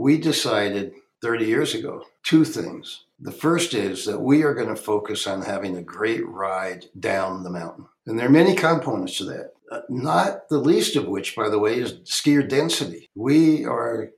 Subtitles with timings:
[0.00, 3.04] we decided 30 years ago two things.
[3.20, 7.42] The first is that we are going to focus on having a great ride down
[7.42, 7.84] the mountain.
[8.06, 11.58] And there are many components to that, uh, not the least of which, by the
[11.58, 13.10] way, is skier density.
[13.14, 14.12] We are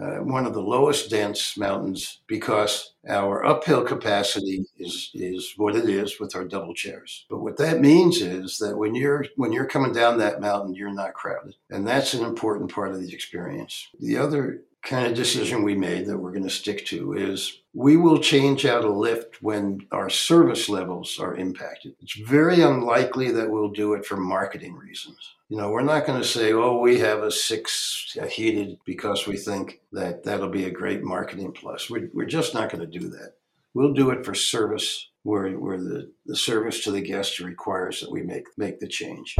[0.00, 5.88] uh, one of the lowest dense mountains because our uphill capacity is is what it
[5.88, 7.24] is with our double chairs.
[7.30, 10.92] But what that means is that when you're when you're coming down that mountain, you're
[10.92, 13.86] not crowded, and that's an important part of the experience.
[14.00, 17.96] The other kind of decision we made that we're going to stick to is we
[17.96, 21.92] will change out a lift when our service levels are impacted.
[22.00, 25.18] It's very unlikely that we'll do it for marketing reasons.
[25.48, 29.36] You know, we're not going to say, oh, we have a six heated because we
[29.36, 31.90] think that that'll be a great marketing plus.
[31.90, 33.32] We're, we're just not going to do that.
[33.74, 38.12] We'll do it for service where, where the, the service to the guest requires that
[38.12, 39.34] we make, make the change.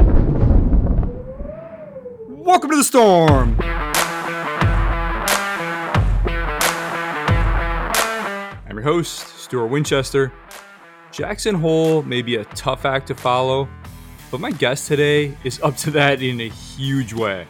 [2.27, 3.57] Welcome to the storm.
[8.77, 10.31] Your host, Stuart Winchester.
[11.11, 13.67] Jackson Hole may be a tough act to follow,
[14.29, 17.47] but my guest today is up to that in a huge way.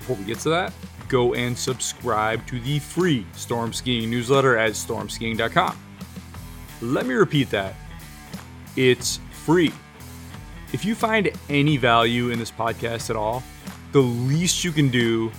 [0.00, 0.74] Before we get to that,
[1.08, 5.78] go and subscribe to the free Storm Skiing newsletter at stormskiing.com.
[6.82, 7.74] Let me repeat that
[8.76, 9.72] it's free.
[10.74, 13.42] If you find any value in this podcast at all,
[13.92, 15.32] the least you can do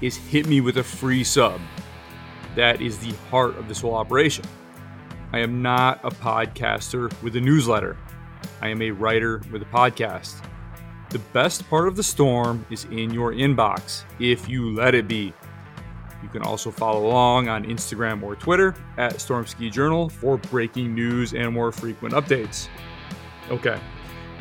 [0.00, 1.60] is hit me with a free sub.
[2.54, 4.44] That is the heart of this whole operation.
[5.32, 7.96] I am not a podcaster with a newsletter.
[8.60, 10.44] I am a writer with a podcast.
[11.10, 15.32] The best part of the storm is in your inbox if you let it be.
[16.22, 21.32] You can also follow along on Instagram or Twitter at Stormski Journal for breaking news
[21.32, 22.68] and more frequent updates.
[23.50, 23.78] Okay,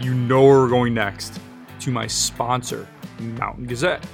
[0.01, 1.39] you know where we're going next
[1.81, 2.87] to my sponsor,
[3.19, 4.05] Mountain Gazette.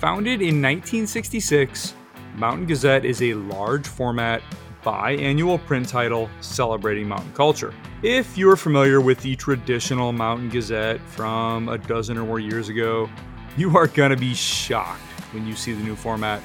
[0.00, 1.94] Founded in 1966,
[2.36, 4.42] Mountain Gazette is a large format
[4.84, 7.72] biannual print title celebrating mountain culture.
[8.02, 13.08] If you're familiar with the traditional Mountain Gazette from a dozen or more years ago,
[13.56, 15.00] you are going to be shocked
[15.32, 16.42] when you see the new format.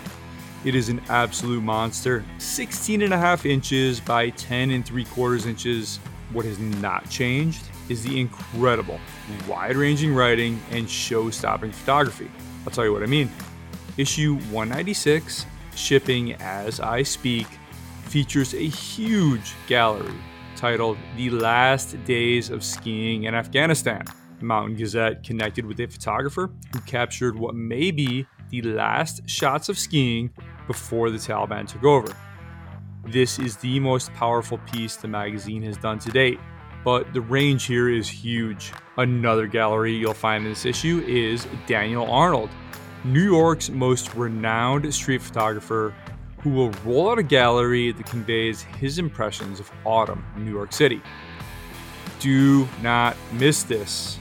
[0.64, 5.46] It is an absolute monster, 16 and a half inches by 10 and 3 quarters
[5.46, 5.98] inches.
[6.32, 9.00] What has not changed is the incredible,
[9.48, 12.30] wide ranging writing and show stopping photography.
[12.66, 13.30] I'll tell you what I mean.
[13.98, 17.48] Issue 196, shipping as I speak,
[18.10, 20.16] features a huge gallery
[20.56, 24.04] titled The Last Days of Skiing in Afghanistan.
[24.40, 29.70] The Mountain Gazette connected with a photographer who captured what may be the last shots
[29.70, 30.32] of skiing
[30.66, 32.12] before the Taliban took over.
[33.06, 36.40] This is the most powerful piece the magazine has done to date,
[36.84, 38.74] but the range here is huge.
[38.98, 42.50] Another gallery you'll find in this issue is Daniel Arnold,
[43.04, 45.94] New York's most renowned street photographer
[46.42, 50.74] who will roll out a gallery that conveys his impressions of autumn in New York
[50.74, 51.02] City.
[52.20, 54.18] Do not miss this.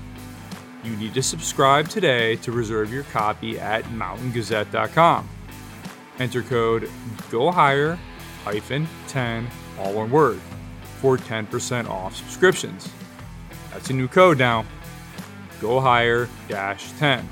[0.85, 5.29] You need to subscribe today to reserve your copy at mountaingazette.com.
[6.19, 6.91] Enter code
[7.31, 7.99] go higher
[8.45, 9.49] hyphen 10
[9.79, 10.41] all one word
[11.01, 12.89] for 10% off subscriptions.
[13.71, 14.65] That's a new code now.
[15.61, 17.29] Go higher dash 10.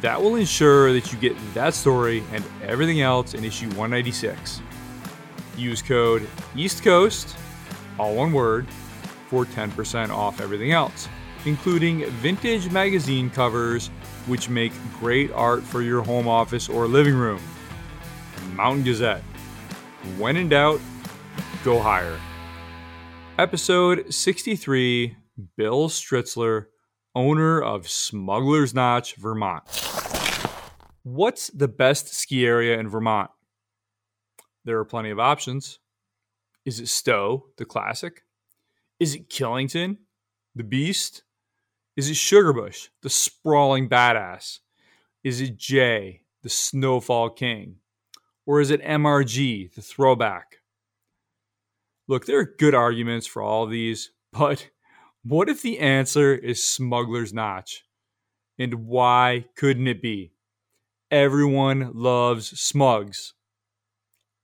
[0.00, 4.60] That will ensure that you get that story and everything else in issue 196.
[5.56, 7.36] Use code East Coast,
[7.98, 8.66] all one word,
[9.28, 11.08] for 10% off everything else,
[11.44, 13.88] including vintage magazine covers,
[14.26, 17.40] which make great art for your home office or living room.
[18.54, 19.22] Mountain Gazette.
[20.18, 20.80] When in doubt,
[21.64, 22.18] go higher.
[23.38, 25.16] Episode 63
[25.56, 26.66] Bill Stritzler
[27.14, 29.62] owner of Smuggler's Notch, Vermont.
[31.02, 33.30] What's the best ski area in Vermont?
[34.64, 35.78] There are plenty of options.
[36.64, 38.22] Is it Stowe, the classic?
[38.98, 39.98] Is it Killington,
[40.54, 41.24] the beast?
[41.96, 44.60] Is it Sugarbush, the sprawling badass?
[45.22, 47.76] Is it Jay, the snowfall king?
[48.46, 50.56] Or is it MRG, the throwback?
[52.08, 54.70] Look, there are good arguments for all of these, but
[55.24, 57.84] what if the answer is Smuggler's Notch?
[58.58, 60.32] And why couldn't it be?
[61.10, 63.32] Everyone loves Smuggs.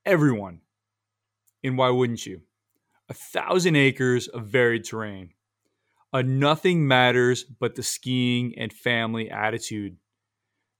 [0.06, 0.62] Everyone.
[1.62, 2.40] And why wouldn't you?
[3.10, 5.30] A thousand acres of varied terrain.
[6.14, 9.96] A nothing matters but the skiing and family attitude.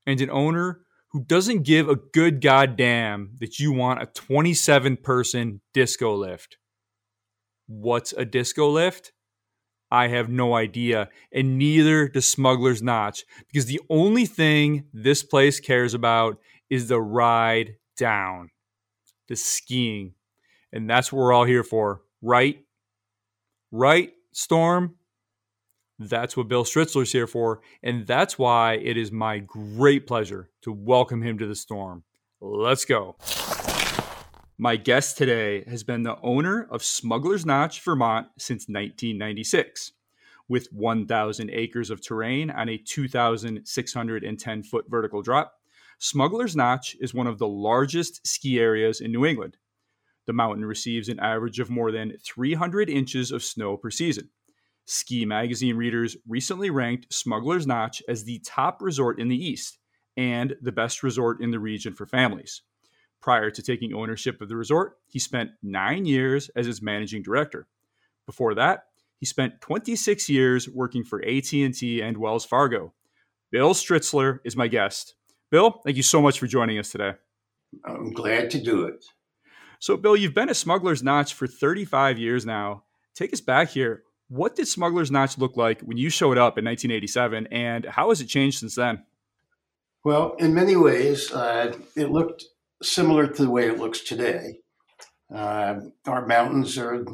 [0.07, 0.81] And an owner
[1.11, 6.57] who doesn't give a good goddamn that you want a 27 person disco lift.
[7.67, 9.13] What's a disco lift?
[9.91, 11.09] I have no idea.
[11.33, 16.39] And neither does Smuggler's Notch, because the only thing this place cares about
[16.69, 18.51] is the ride down
[19.29, 20.15] the skiing.
[20.73, 22.65] And that's what we're all here for, right?
[23.73, 24.97] Right, Storm?
[25.99, 27.61] That's what Bill Stritzler's here for.
[27.83, 32.05] And that's why it is my great pleasure to welcome him to the Storm.
[32.41, 33.17] Let's go.
[34.63, 39.93] My guest today has been the owner of Smuggler's Notch, Vermont since 1996.
[40.51, 45.55] With 1,000 acres of terrain on a 2,610 foot vertical drop,
[45.99, 49.57] Smuggler's Notch is one of the largest ski areas in New England.
[50.27, 54.29] The mountain receives an average of more than 300 inches of snow per season.
[54.85, 59.79] Ski Magazine readers recently ranked Smuggler's Notch as the top resort in the East
[60.19, 62.61] and the best resort in the region for families.
[63.21, 67.67] Prior to taking ownership of the resort, he spent nine years as its managing director.
[68.27, 68.85] Before that,
[69.19, 72.95] he spent 26 years working for AT&T and Wells Fargo.
[73.51, 75.15] Bill Stritzler is my guest.
[75.51, 77.13] Bill, thank you so much for joining us today.
[77.85, 79.05] I'm glad to do it.
[79.81, 82.85] So, Bill, you've been at Smuggler's Notch for 35 years now.
[83.15, 84.05] Take us back here.
[84.29, 88.21] What did Smuggler's Notch look like when you showed up in 1987, and how has
[88.21, 89.05] it changed since then?
[90.05, 92.45] Well, in many ways, uh, it looked
[92.83, 94.59] similar to the way it looks today.
[95.35, 97.05] Uh, our mountains are,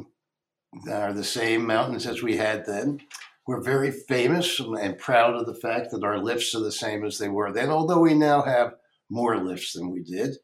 [0.90, 3.00] are the same mountains as we had then.
[3.46, 7.18] We're very famous and proud of the fact that our lifts are the same as
[7.18, 8.74] they were then, although we now have
[9.08, 10.36] more lifts than we did,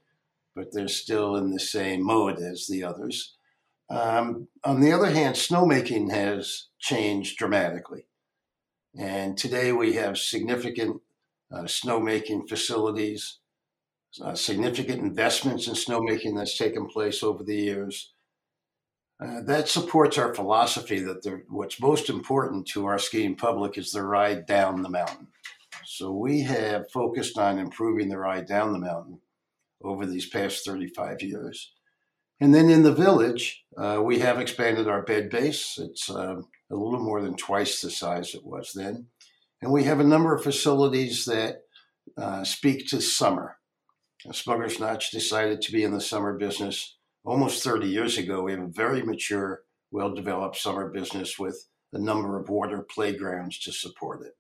[0.55, 3.37] but they're still in the same mode as the others.
[3.91, 8.07] Um, on the other hand, snowmaking has changed dramatically.
[8.97, 11.01] And today we have significant
[11.53, 13.39] uh, snowmaking facilities,
[14.21, 18.13] uh, significant investments in snowmaking that's taken place over the years.
[19.23, 23.93] Uh, that supports our philosophy that the, what's most important to our skiing public is
[23.93, 25.29] the ride down the mountain.
[25.85, 29.21] So we have focused on improving the ride down the mountain
[29.83, 31.73] over these past 35 years.
[32.41, 35.79] And then in the village, uh, we have expanded our bed base.
[35.79, 39.07] It's uh, a little more than twice the size it was then.
[39.61, 41.63] And we have a number of facilities that
[42.17, 43.59] uh, speak to summer.
[44.31, 48.63] Smuggler's Notch decided to be in the summer business almost 30 years ago, we have
[48.63, 54.23] a very mature, well developed summer business with a number of water playgrounds to support
[54.23, 54.37] it.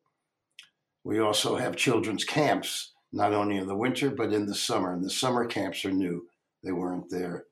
[1.05, 4.93] We also have children's camps, not only in the winter, but in the summer.
[4.93, 6.27] And the summer camps are new,
[6.63, 7.47] they weren't there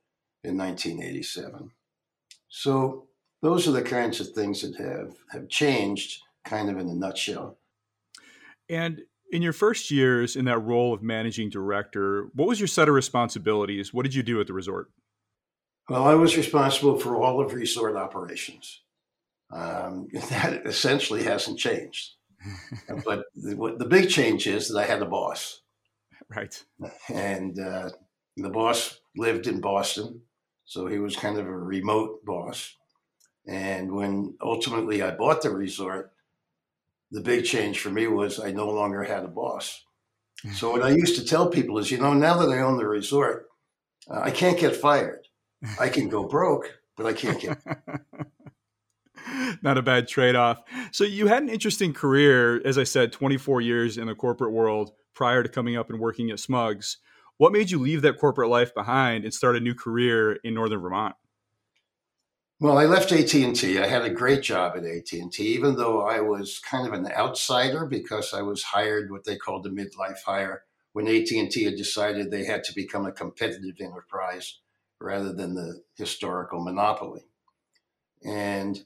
[0.44, 1.70] in 1987.
[2.48, 3.06] So,
[3.42, 7.56] those are the kinds of things that have, have changed, kind of in a nutshell.
[8.68, 12.88] And in your first years in that role of managing director, what was your set
[12.88, 13.94] of responsibilities?
[13.94, 14.90] What did you do at the resort?
[15.88, 18.82] Well, I was responsible for all of resort operations.
[19.52, 22.10] Um, that essentially hasn't changed.
[23.04, 25.60] but the, the, big change is that I had a boss.
[26.34, 26.62] Right.
[27.12, 27.90] And uh,
[28.36, 30.22] the boss lived in Boston.
[30.64, 32.76] So he was kind of a remote boss.
[33.46, 36.12] And when ultimately I bought the resort,
[37.10, 39.82] the big change for me was I no longer had a boss.
[40.54, 42.86] So what I used to tell people is, you know, now that I own the
[42.86, 43.46] resort,
[44.10, 45.26] uh, I can't get fired.
[45.78, 47.58] I can go broke, but I can't get.
[49.62, 50.62] Not a bad trade off.
[50.92, 54.92] So, you had an interesting career, as I said, 24 years in the corporate world
[55.14, 56.96] prior to coming up and working at Smuggs.
[57.36, 60.80] What made you leave that corporate life behind and start a new career in Northern
[60.80, 61.14] Vermont?
[62.60, 63.78] Well, I left AT&T.
[63.78, 67.86] I had a great job at AT&T, even though I was kind of an outsider
[67.86, 72.44] because I was hired what they called a midlife hire when AT&T had decided they
[72.44, 74.60] had to become a competitive enterprise
[75.00, 77.22] rather than the historical monopoly.
[78.22, 78.84] And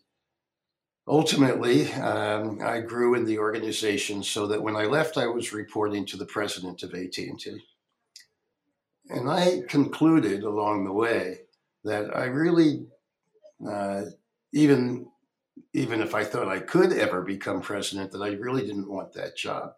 [1.09, 6.07] ultimately, um, I grew in the organization so that when I left, I was reporting
[6.07, 7.57] to the president of AT&T.
[9.09, 11.41] And I concluded along the way
[11.83, 12.87] that I really,
[13.69, 14.03] uh,
[14.53, 15.07] even
[15.73, 19.37] even if I thought I could ever become president, that I really didn't want that
[19.37, 19.73] job.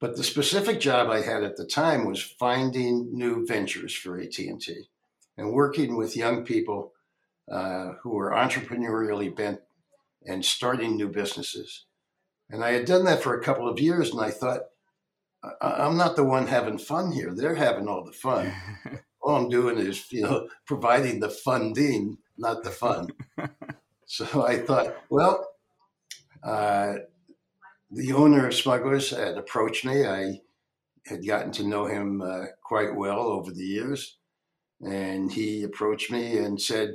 [0.00, 4.84] But the specific job I had at the time was finding new ventures for AT&T
[5.36, 6.92] and working with young people
[7.50, 9.60] uh, who were entrepreneurially bent
[10.26, 11.86] and starting new businesses.
[12.50, 14.62] And I had done that for a couple of years, and I thought,
[15.60, 17.32] I'm not the one having fun here.
[17.34, 18.52] They're having all the fun.
[19.22, 23.08] all I'm doing is, you know, providing the funding, not the fun.
[24.06, 25.48] so I thought, well,
[26.42, 26.94] uh,
[27.90, 30.06] the owner of Smugglers had approached me.
[30.06, 30.40] I
[31.06, 34.18] had gotten to know him uh, quite well over the years.
[34.80, 36.94] And he approached me and said,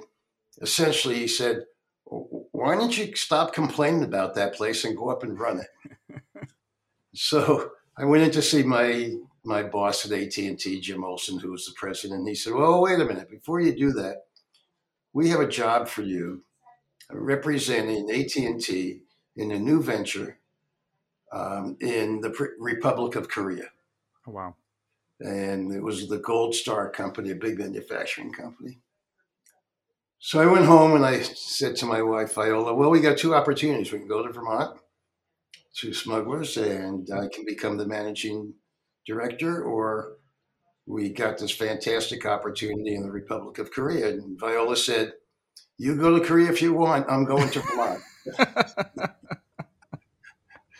[0.61, 1.65] essentially, he said,
[2.05, 6.21] why don't you stop complaining about that place and go up and run it?
[7.13, 9.11] so I went in to see my
[9.45, 13.05] my boss at AT&T, Jim Olson, who was the president, he said, well, wait a
[13.05, 13.29] minute.
[13.29, 14.21] Before you do that,
[15.13, 16.43] we have a job for you
[17.11, 19.01] representing AT&T
[19.35, 20.39] in a new venture
[21.31, 23.65] um, in the Republic of Korea.
[24.27, 24.55] Oh, wow.
[25.19, 28.79] And it was the Gold Star Company, a big manufacturing company.
[30.19, 33.35] So I went home and I said to my wife, Viola, well, we got two
[33.35, 33.91] opportunities.
[33.91, 34.79] We can go to Vermont
[35.75, 38.53] to Smugglers and I can become the managing
[39.05, 40.17] director, or
[40.85, 44.09] we got this fantastic opportunity in the Republic of Korea.
[44.09, 45.13] And Viola said,
[45.77, 47.09] You go to Korea if you want.
[47.09, 48.01] I'm going to Vermont.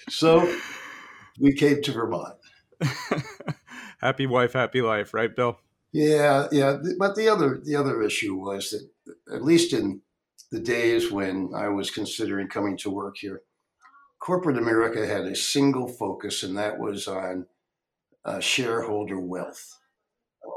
[0.10, 0.58] so
[1.40, 2.36] we came to Vermont.
[4.02, 5.58] happy wife, happy life, right, Bill?
[5.94, 6.78] Yeah, yeah.
[6.98, 8.90] But the other the other issue was that
[9.34, 10.02] at least in
[10.52, 13.42] the days when I was considering coming to work here,
[14.20, 17.46] corporate America had a single focus, and that was on
[18.26, 19.80] uh, shareholder wealth.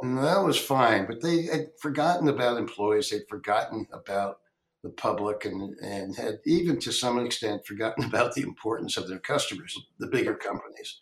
[0.03, 3.11] That was fine, but they had forgotten about employees.
[3.11, 4.39] They'd forgotten about
[4.83, 9.19] the public and, and had even to some extent forgotten about the importance of their
[9.19, 11.01] customers, the bigger companies.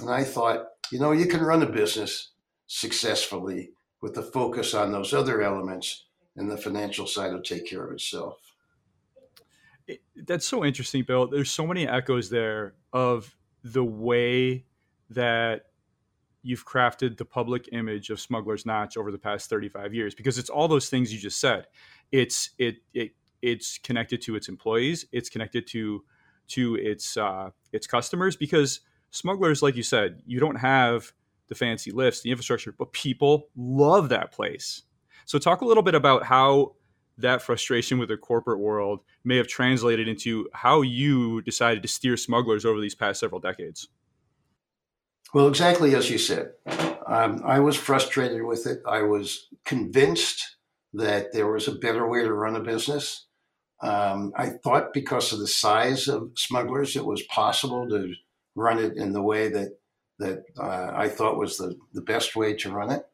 [0.00, 2.30] And I thought, you know, you can run a business
[2.66, 7.84] successfully with the focus on those other elements, and the financial side will take care
[7.84, 8.38] of itself.
[9.86, 11.26] It, that's so interesting, Bill.
[11.26, 14.64] There's so many echoes there of the way
[15.10, 15.66] that
[16.42, 20.50] you've crafted the public image of Smuggler's Notch over the past 35 years because it's
[20.50, 21.66] all those things you just said.
[22.12, 25.06] It's it it it's connected to its employees.
[25.12, 26.04] It's connected to
[26.48, 28.80] to its uh, its customers because
[29.10, 31.12] Smugglers, like you said, you don't have
[31.48, 34.82] the fancy lifts, the infrastructure, but people love that place.
[35.24, 36.76] So talk a little bit about how
[37.18, 42.16] that frustration with the corporate world may have translated into how you decided to steer
[42.16, 43.88] smugglers over these past several decades.
[45.32, 46.52] Well, exactly as you said.
[47.06, 48.82] Um, I was frustrated with it.
[48.86, 50.56] I was convinced
[50.92, 53.26] that there was a better way to run a business.
[53.80, 58.12] Um, I thought because of the size of smugglers, it was possible to
[58.56, 59.78] run it in the way that
[60.18, 63.06] that uh, I thought was the, the best way to run it.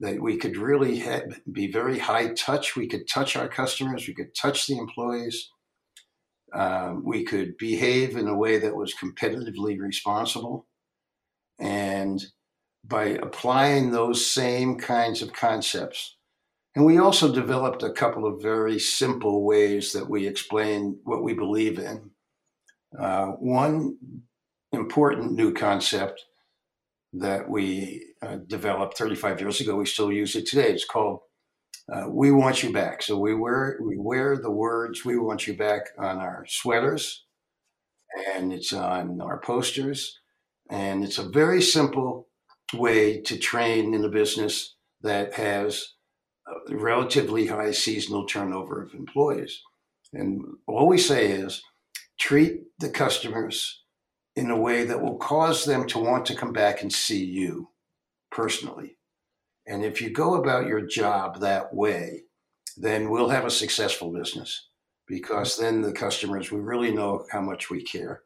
[0.00, 1.04] That we could really
[1.52, 2.74] be very high touch.
[2.74, 4.08] We could touch our customers.
[4.08, 5.50] We could touch the employees.
[6.52, 10.66] Um, we could behave in a way that was competitively responsible.
[11.58, 12.22] And
[12.84, 16.16] by applying those same kinds of concepts,
[16.74, 21.34] and we also developed a couple of very simple ways that we explain what we
[21.34, 22.10] believe in.
[22.98, 23.98] Uh, one
[24.72, 26.24] important new concept
[27.12, 30.70] that we uh, developed 35 years ago, we still use it today.
[30.70, 31.20] It's called
[31.92, 35.54] uh, "We Want You Back." So we wear we wear the words "We Want You
[35.54, 37.24] Back" on our sweaters,
[38.34, 40.20] and it's on our posters
[40.72, 42.28] and it's a very simple
[42.72, 45.86] way to train in a business that has
[46.70, 49.60] relatively high seasonal turnover of employees.
[50.14, 51.62] And all we say is
[52.18, 53.82] treat the customers
[54.34, 57.68] in a way that will cause them to want to come back and see you
[58.30, 58.96] personally.
[59.66, 62.22] And if you go about your job that way,
[62.78, 64.68] then we'll have a successful business
[65.06, 68.22] because then the customers, we really know how much we care.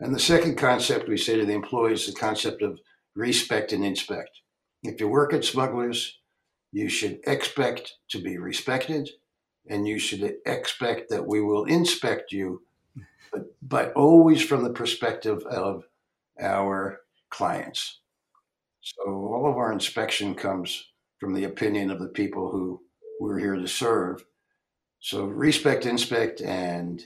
[0.00, 2.78] And the second concept we say to the employees is the concept of
[3.14, 4.30] respect and inspect.
[4.82, 6.18] If you work at smugglers,
[6.72, 9.08] you should expect to be respected
[9.68, 12.62] and you should expect that we will inspect you,
[13.32, 15.84] but, but always from the perspective of
[16.40, 17.00] our
[17.30, 18.00] clients.
[18.82, 22.82] So all of our inspection comes from the opinion of the people who
[23.18, 24.24] we're here to serve.
[25.00, 27.02] So respect, inspect, and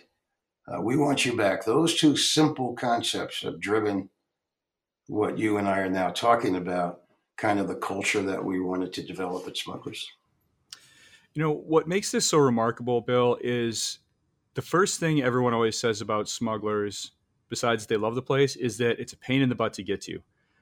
[0.71, 1.65] uh, we want you back.
[1.65, 4.09] Those two simple concepts have driven
[5.09, 7.01] what you and I are now talking about,
[7.37, 10.07] kind of the culture that we wanted to develop at Smugglers.
[11.35, 13.99] You know, what makes this so remarkable, Bill, is
[14.55, 17.13] the first thing everyone always says about Smugglers,
[17.49, 20.01] besides they love the place, is that it's a pain in the butt to get
[20.03, 20.21] to.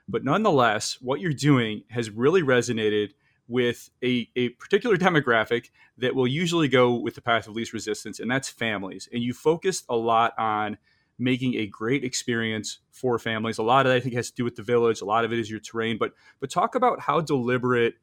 [0.08, 3.12] But nonetheless, what you're doing has really resonated
[3.48, 8.20] with a, a particular demographic that will usually go with the path of least resistance,
[8.20, 9.08] and that's families.
[9.12, 10.78] And you focused a lot on
[11.18, 13.58] making a great experience for families.
[13.58, 15.00] A lot of that I think has to do with the village.
[15.00, 15.98] A lot of it is your terrain.
[15.98, 17.94] But but talk about how deliberate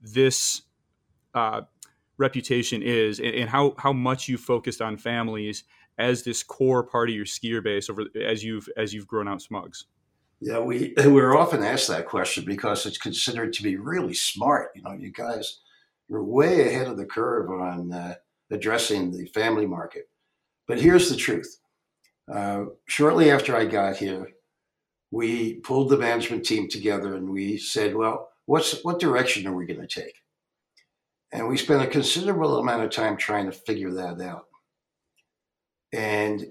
[0.00, 0.62] this
[1.34, 1.62] uh,
[2.18, 5.64] reputation is, and, and, how how much you focused on families
[5.96, 9.40] as this core part of your skier base over as you've as you've grown out
[9.40, 9.86] Smuggs.
[10.40, 14.70] Yeah, we we're often asked that question because it's considered to be really smart.
[14.74, 15.60] You know, you guys,
[16.08, 18.14] you're way ahead of the curve on uh,
[18.50, 20.08] addressing the family market.
[20.66, 21.58] But here's the truth:
[22.32, 24.28] uh, shortly after I got here,
[25.10, 29.66] we pulled the management team together and we said, well, what's what direction are we
[29.66, 30.14] going to take?
[31.32, 34.46] And we spent a considerable amount of time trying to figure that out.
[35.92, 36.46] And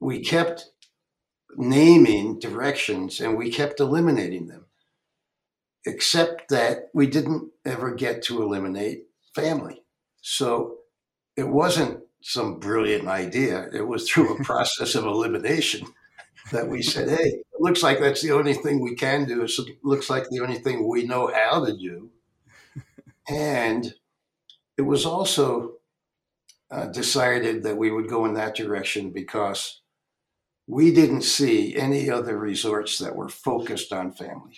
[0.00, 0.70] we kept
[1.56, 4.66] naming directions and we kept eliminating them,
[5.86, 9.82] except that we didn't ever get to eliminate family.
[10.20, 10.78] So
[11.36, 13.68] it wasn't some brilliant idea.
[13.72, 15.86] It was through a process of elimination
[16.52, 19.44] that we said, hey, it looks like that's the only thing we can do.
[19.44, 19.52] It
[19.82, 22.10] looks like the only thing we know how to do.
[23.28, 23.94] And
[24.76, 25.74] it was also
[26.70, 29.80] uh, decided that we would go in that direction because
[30.68, 34.54] we didn't see any other resorts that were focused on family.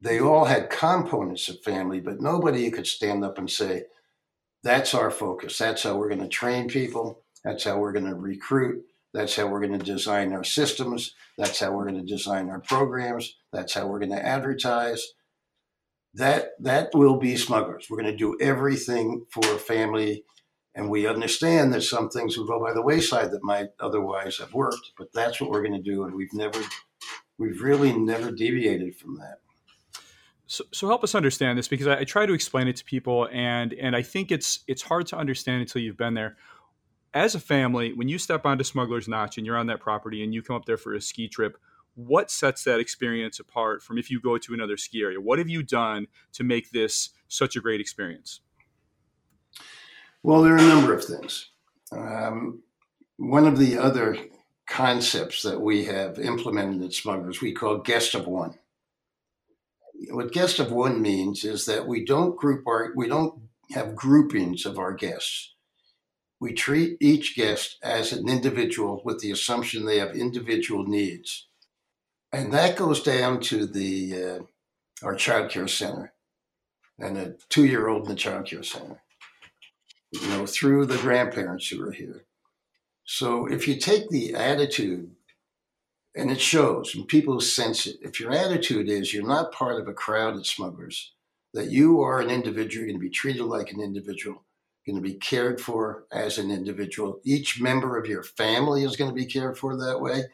[0.00, 3.84] They all had components of family, but nobody could stand up and say,
[4.64, 5.58] that's our focus.
[5.58, 7.22] That's how we're going to train people.
[7.44, 8.82] That's how we're going to recruit.
[9.12, 11.14] That's how we're going to design our systems.
[11.36, 13.36] That's how we're going to design our programs.
[13.52, 15.06] That's how we're going to advertise.
[16.14, 17.88] That that will be smugglers.
[17.90, 20.24] We're going to do everything for family,
[20.74, 24.54] and we understand that some things will go by the wayside that might otherwise have
[24.54, 24.92] worked.
[24.96, 26.60] But that's what we're going to do, and we've never,
[27.38, 29.40] we've really never deviated from that.
[30.46, 33.28] So, so help us understand this because I, I try to explain it to people,
[33.32, 36.36] and and I think it's it's hard to understand until you've been there
[37.14, 40.32] as a family, when you step onto Smuggler's Notch and you're on that property and
[40.32, 41.58] you come up there for a ski trip,
[41.94, 45.20] what sets that experience apart from if you go to another ski area?
[45.20, 48.40] What have you done to make this such a great experience?
[50.22, 51.48] Well, there are a number of things.
[51.90, 52.62] Um,
[53.16, 54.16] one of the other
[54.68, 58.58] concepts that we have implemented at Smugglers we call guest of one.
[60.10, 64.64] What guest of one means is that we don't group our we don't have groupings
[64.64, 65.52] of our guests
[66.42, 71.46] we treat each guest as an individual with the assumption they have individual needs.
[72.32, 76.12] And that goes down to the uh, our child care center
[76.98, 79.00] and a two year old in the child care center,
[80.12, 82.24] you know, through the grandparents who are here.
[83.04, 85.10] So if you take the attitude,
[86.14, 89.88] and it shows, and people sense it, if your attitude is you're not part of
[89.88, 91.12] a crowd of smugglers,
[91.54, 94.44] that you are an individual, you're going to be treated like an individual,
[94.84, 97.20] you're going to be cared for as an individual.
[97.24, 100.24] Each member of your family is going to be cared for that way.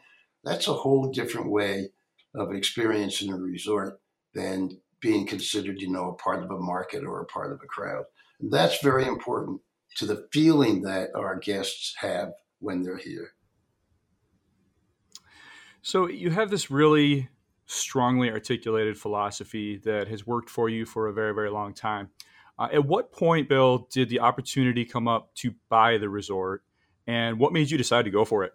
[0.43, 1.89] That's a whole different way
[2.35, 3.99] of experiencing a resort
[4.33, 7.67] than being considered, you know, a part of a market or a part of a
[7.67, 8.03] crowd.
[8.41, 9.61] And that's very important
[9.97, 13.33] to the feeling that our guests have when they're here.
[15.81, 17.29] So you have this really
[17.65, 22.09] strongly articulated philosophy that has worked for you for a very, very long time.
[22.57, 26.63] Uh, at what point, Bill, did the opportunity come up to buy the resort,
[27.07, 28.53] and what made you decide to go for it?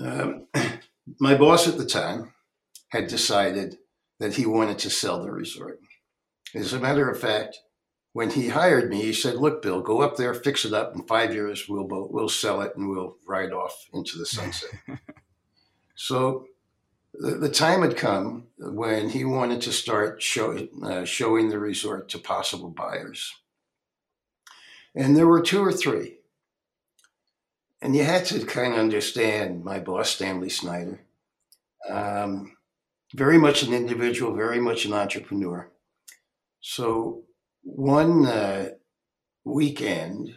[0.00, 0.46] Um,
[1.20, 2.34] my boss at the time
[2.88, 3.78] had decided
[4.20, 5.80] that he wanted to sell the resort.
[6.54, 7.58] As a matter of fact,
[8.16, 10.94] when he hired me, he said, "Look, Bill, go up there, fix it up.
[10.94, 14.70] In five years, we'll we'll sell it and we'll ride off into the sunset."
[15.94, 16.46] so
[17.12, 22.08] the, the time had come when he wanted to start show, uh, showing the resort
[22.08, 23.34] to possible buyers.
[24.94, 26.20] And there were two or three.
[27.82, 31.02] And you had to kind of understand my boss, Stanley Snyder.
[31.86, 32.56] Um,
[33.12, 35.70] very much an individual, very much an entrepreneur.
[36.62, 37.25] So
[37.66, 38.70] one uh,
[39.44, 40.34] weekend,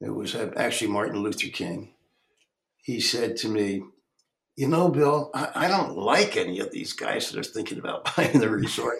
[0.00, 1.94] it was actually Martin Luther King,
[2.78, 3.82] he said to me,
[4.56, 8.08] you know, Bill, I, I, don't like any of these guys that are thinking about
[8.16, 8.96] buying the resort.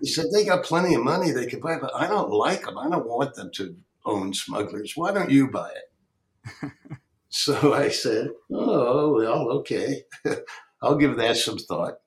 [0.00, 2.76] he said they got plenty of money they could buy, but I don't like them.
[2.76, 4.92] I don't want them to own smugglers.
[4.94, 6.72] Why don't you buy it?
[7.30, 10.02] so I said, oh, well, okay.
[10.82, 12.01] I'll give that some thought.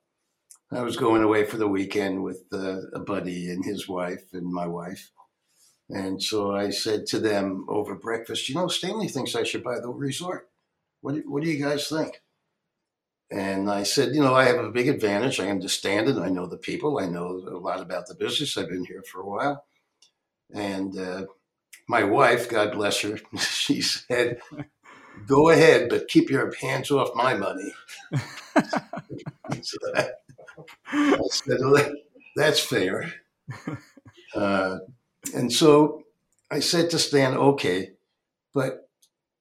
[0.72, 4.52] I was going away for the weekend with uh, a buddy and his wife and
[4.52, 5.10] my wife.
[5.88, 9.78] And so I said to them over breakfast, you know, Stanley thinks I should buy
[9.78, 10.48] the resort.
[11.00, 12.20] What do, what do you guys think?
[13.30, 15.38] And I said, you know, I have a big advantage.
[15.40, 16.18] I understand it.
[16.18, 16.98] I know the people.
[16.98, 18.56] I know a lot about the business.
[18.56, 19.64] I've been here for a while.
[20.52, 21.26] And uh,
[21.88, 24.40] my wife, God bless her, she said,
[25.26, 27.72] go ahead, but keep your hands off my money.
[29.62, 29.78] so
[30.92, 31.92] I said, well,
[32.36, 33.12] that's fair.
[34.34, 34.78] Uh,
[35.34, 36.02] and so
[36.50, 37.92] I said to Stan, okay,
[38.52, 38.90] but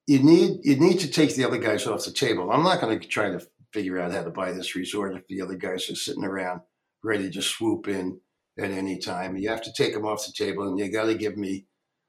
[0.08, 2.50] you need you need to take the other guys off the table.
[2.50, 5.42] I'm not going to try to figure out how to buy this resort if the
[5.42, 6.62] other guys are sitting around
[7.04, 8.20] ready to swoop in
[8.58, 9.38] at any time.
[9.38, 11.66] You have to take them off the table and you got to give me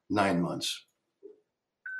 [0.09, 0.85] nine months.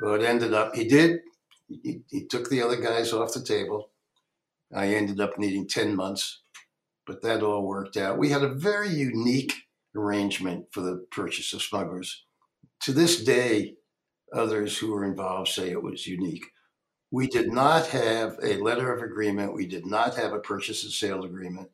[0.01, 1.19] Well, it ended up, he did.
[1.67, 3.91] He, he took the other guys off the table.
[4.73, 6.43] I ended up needing 10 months,
[7.07, 8.17] but that all worked out.
[8.17, 9.53] We had a very unique
[9.95, 12.25] arrangement for the purchase of smugglers.
[12.81, 13.75] To this day,
[14.33, 16.45] others who were involved say it was unique.
[17.09, 19.53] We did not have a letter of agreement.
[19.53, 21.69] We did not have a purchase and sale agreement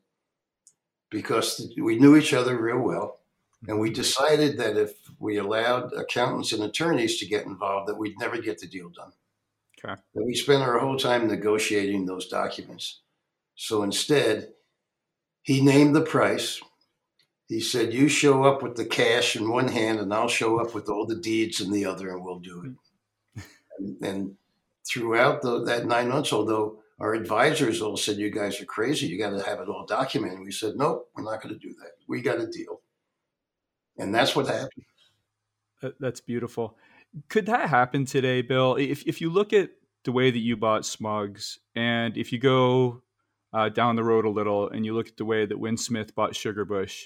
[1.10, 3.20] because we knew each other real well.
[3.66, 3.94] And we mm-hmm.
[3.94, 8.60] decided that if we allowed accountants and attorneys to get involved, that we'd never get
[8.60, 9.12] the deal done.
[9.82, 10.00] Okay.
[10.14, 13.00] And we spent our whole time negotiating those documents.
[13.56, 14.52] So instead,
[15.44, 16.60] he named the price.
[17.48, 20.74] He said, You show up with the cash in one hand, and I'll show up
[20.74, 23.42] with all the deeds in the other, and we'll do it.
[23.78, 24.36] and, and
[24.88, 29.18] throughout the, that nine months, although our advisors all said, You guys are crazy, you
[29.18, 30.40] got to have it all documented.
[30.40, 31.92] We said, Nope, we're not going to do that.
[32.08, 32.80] We got a deal.
[33.98, 35.94] And that's what happened.
[36.00, 36.78] That's beautiful.
[37.28, 38.76] Could that happen today, Bill?
[38.76, 39.70] If, if you look at
[40.04, 43.02] the way that you bought Smuggs, and if you go
[43.54, 46.14] uh, down the road a little and you look at the way that Win Smith
[46.14, 47.04] bought Sugarbush,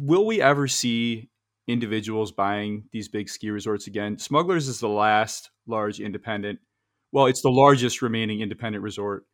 [0.00, 1.30] will we ever see
[1.66, 4.18] individuals buying these big ski resorts again?
[4.18, 6.58] Smugglers is the last large independent.
[7.10, 9.24] Well, it's the largest remaining independent resort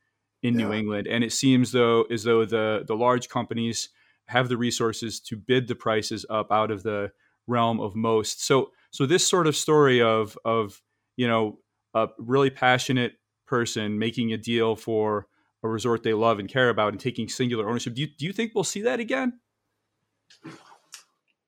[0.44, 0.66] in yeah.
[0.66, 3.88] New England, and it seems though as though the the large companies
[4.26, 7.10] have the resources to bid the prices up out of the
[7.46, 8.44] realm of most.
[8.46, 10.80] So so this sort of story of of
[11.16, 11.58] you know
[11.94, 13.14] a really passionate
[13.46, 15.26] person making a deal for
[15.64, 17.94] a resort they love and care about and taking singular ownership.
[17.94, 19.40] Do you, do you think we'll see that again?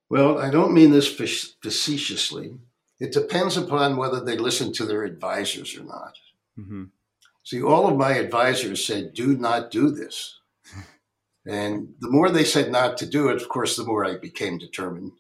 [0.08, 2.56] Well, I don't mean this facetiously.
[2.98, 6.16] It depends upon whether they listen to their advisors or not.
[6.58, 6.84] Mm-hmm.
[7.44, 10.40] See, all of my advisors said, do not do this.
[11.48, 14.58] And the more they said not to do it, of course, the more I became
[14.58, 15.12] determined.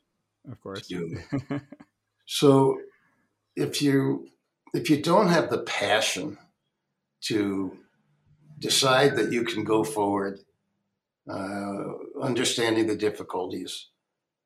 [0.50, 0.88] Of course.
[0.88, 1.62] To do it.
[2.26, 2.80] so
[3.54, 4.26] if you
[4.74, 6.36] if you don't have the passion
[7.26, 7.78] to
[8.58, 10.40] decide that you can go forward,
[11.30, 11.84] uh,
[12.20, 13.88] understanding the difficulties,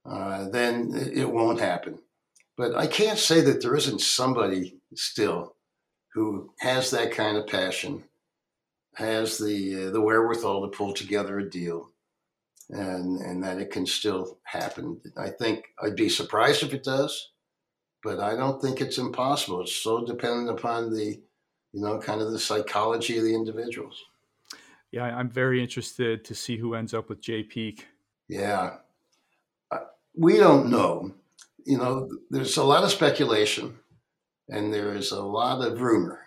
[0.04, 1.98] uh, then it won't happen.
[2.56, 5.54] But I can't say that there isn't somebody still
[6.14, 8.04] who has that kind of passion
[8.94, 11.90] has the uh, the wherewithal to pull together a deal,
[12.68, 15.00] and and that it can still happen.
[15.16, 17.30] I think I'd be surprised if it does,
[18.02, 19.62] but I don't think it's impossible.
[19.62, 21.20] It's so dependent upon the,
[21.72, 24.04] you know, kind of the psychology of the individuals.
[24.90, 27.86] Yeah, I'm very interested to see who ends up with Jay Peak.
[28.28, 28.76] Yeah,
[29.70, 29.78] uh,
[30.16, 31.12] we don't know.
[31.64, 33.78] You know, there's a lot of speculation,
[34.48, 36.20] and there is a lot of rumor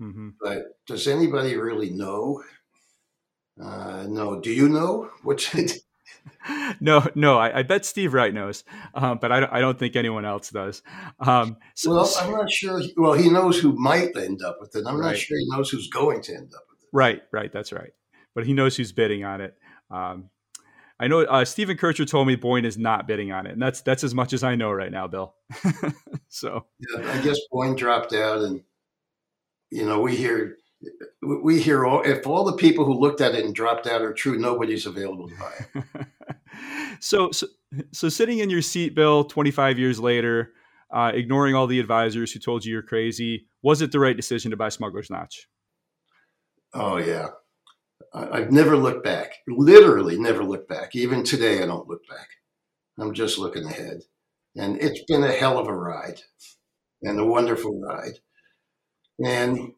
[0.00, 0.30] Mm-hmm.
[0.40, 2.42] But does anybody really know?
[3.62, 4.40] Uh, no.
[4.40, 5.10] Do you know?
[5.22, 5.54] What's?
[6.80, 7.38] no, no.
[7.38, 8.64] I, I, bet Steve Wright knows,
[8.94, 10.82] um, but I don't, I don't think anyone else does.
[11.18, 12.80] Um, so, well, I'm not sure.
[12.96, 14.84] Well, he knows who might end up with it.
[14.86, 15.08] I'm right.
[15.08, 16.88] not sure he knows who's going to end up with it.
[16.92, 17.52] Right, right.
[17.52, 17.92] That's right.
[18.34, 19.56] But he knows who's bidding on it.
[19.90, 20.30] Um,
[21.00, 23.80] I know uh, Stephen Kircher told me Boyne is not bidding on it, and that's
[23.80, 25.34] that's as much as I know right now, Bill.
[26.28, 28.62] so yeah, I guess Boyne dropped out, and
[29.70, 30.58] you know, we hear
[31.22, 34.12] we hear all if all the people who looked at it and dropped out are
[34.12, 36.06] true, nobody's available to buy it.
[37.00, 37.46] so, so,
[37.92, 40.52] so sitting in your seat, Bill, 25 years later,
[40.90, 44.50] uh, ignoring all the advisors who told you you're crazy, was it the right decision
[44.50, 45.48] to buy Smuggler's Notch?
[46.74, 47.28] Oh yeah,
[48.14, 49.34] I've never looked back.
[49.48, 50.94] Literally, never looked back.
[50.94, 52.28] Even today, I don't look back.
[52.98, 54.02] I'm just looking ahead,
[54.56, 56.20] and it's been a hell of a ride,
[57.02, 58.18] and a wonderful ride.
[59.24, 59.72] And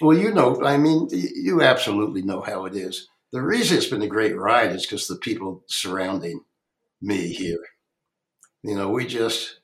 [0.00, 3.08] well, you know, I mean, you absolutely know how it is.
[3.32, 6.40] The reason it's been a great ride is because the people surrounding
[7.00, 7.64] me here.
[8.62, 9.60] You know, we just,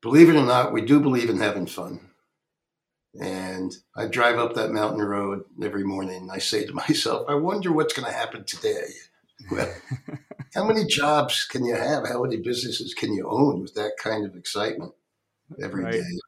[0.00, 2.00] believe it or not, we do believe in having fun.
[3.20, 7.34] And I drive up that mountain road every morning and I say to myself, I
[7.34, 8.86] wonder what's going to happen today.
[9.50, 9.72] Well,
[10.54, 12.06] how many jobs can you have?
[12.08, 14.92] How many businesses can you own with that kind of excitement
[15.62, 15.92] every right.
[15.92, 16.18] day?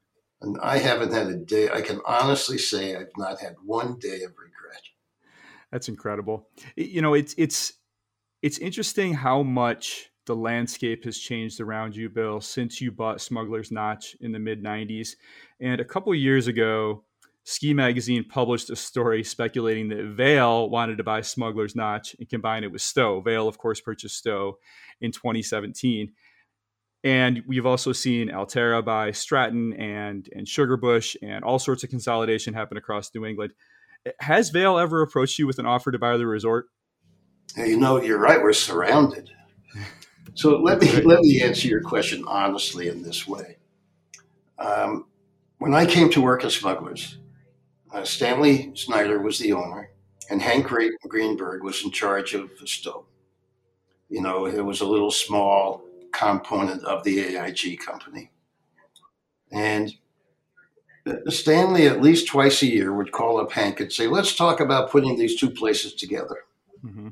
[0.41, 4.23] And I haven't had a day, I can honestly say I've not had one day
[4.23, 4.83] of regret.
[5.73, 6.49] That's incredible.
[6.77, 7.75] You know, it's, it's,
[8.43, 13.73] it's interesting how much the landscape has changed around you, Bill, since you bought Smuggler's
[13.73, 15.11] Notch in the mid 90s.
[15.61, 17.05] And a couple years ago,
[17.45, 22.63] Ski Magazine published a story speculating that Vail wanted to buy Smuggler's Notch and combine
[22.63, 23.23] it with Stowe.
[23.23, 24.59] Vail, of course, purchased Stowe
[25.01, 26.13] in 2017.
[27.05, 32.53] And we've also seen Alterra buy Stratton and and Sugarbush and all sorts of consolidation
[32.53, 33.55] happen across New England.
[34.21, 36.67] Has Vail ever approached you with an offer to buy the resort?
[37.57, 38.43] You know, you're right.
[38.43, 39.31] We're surrounded.
[40.35, 43.57] So let me let me answer your question honestly in this way.
[44.59, 45.07] Um,
[45.59, 47.19] when I came to work at Smugglers,
[47.93, 49.91] uh, Stanley Snyder was the owner,
[50.31, 50.69] and Hank
[51.09, 53.07] Greenberg was in charge of the Stowe.
[54.09, 58.31] You know, it was a little small component of the AIG company.
[59.51, 59.93] And
[61.29, 64.91] Stanley, at least twice a year, would call up Hank and say, Let's talk about
[64.91, 66.39] putting these two places together.
[66.85, 67.09] Mm-hmm.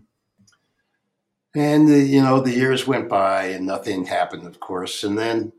[1.54, 5.02] And, the, you know, the years went by and nothing happened, of course.
[5.02, 5.52] And then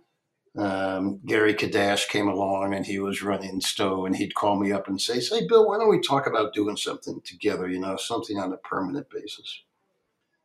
[0.55, 4.87] um, Gary Kiedaisch came along and he was running Stowe and he'd call me up
[4.87, 8.37] and say, Say, Bill, why don't we talk about doing something together, you know, something
[8.37, 9.63] on a permanent basis?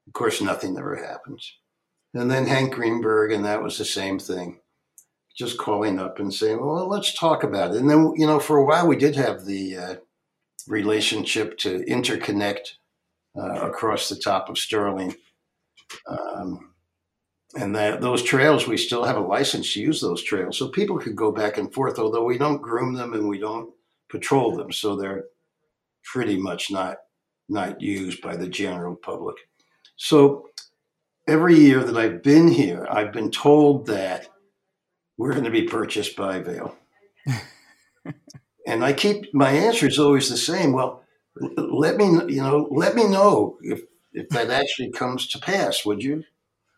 [0.07, 1.57] Of course, nothing ever happens.
[2.15, 4.61] And then Hank Greenberg, and that was the same thing
[5.37, 7.81] just calling up and saying, well, let's talk about it.
[7.81, 9.95] And then, you know, for a while we did have the uh,
[10.67, 12.75] relationship to interconnect
[13.37, 15.15] uh, across the top of Sterling.
[16.07, 16.73] Um,
[17.55, 20.57] and that those trails, we still have a license to use those trails.
[20.57, 23.71] So people could go back and forth, although we don't groom them and we don't
[24.09, 24.73] patrol them.
[24.73, 25.25] So they're
[26.05, 26.99] pretty much not,
[27.49, 29.37] not used by the general public.
[29.97, 30.49] So
[31.29, 34.29] every year that I've been here, I've been told that
[35.23, 36.75] we're going to be purchased by Vail.
[38.67, 40.73] and I keep my answer is always the same.
[40.73, 41.05] Well,
[41.57, 43.83] let me you know let me know if
[44.13, 46.25] if that actually comes to pass, would you?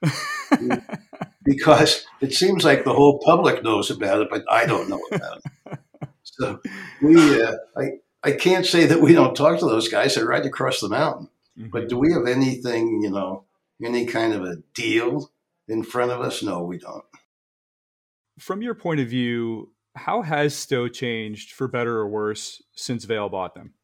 [1.45, 5.39] because it seems like the whole public knows about it, but I don't know about
[5.39, 5.79] it.
[6.23, 6.61] So
[7.01, 7.85] we, uh, I,
[8.23, 10.15] I can't say that we don't talk to those guys.
[10.15, 11.29] They're right across the mountain.
[11.59, 11.71] Mm-hmm.
[11.71, 13.45] But do we have anything, you know,
[13.83, 15.31] any kind of a deal
[15.69, 16.43] in front of us?
[16.43, 17.05] No, we don't
[18.39, 23.29] from your point of view, how has Stowe changed for better or worse since Vail
[23.29, 23.75] bought them?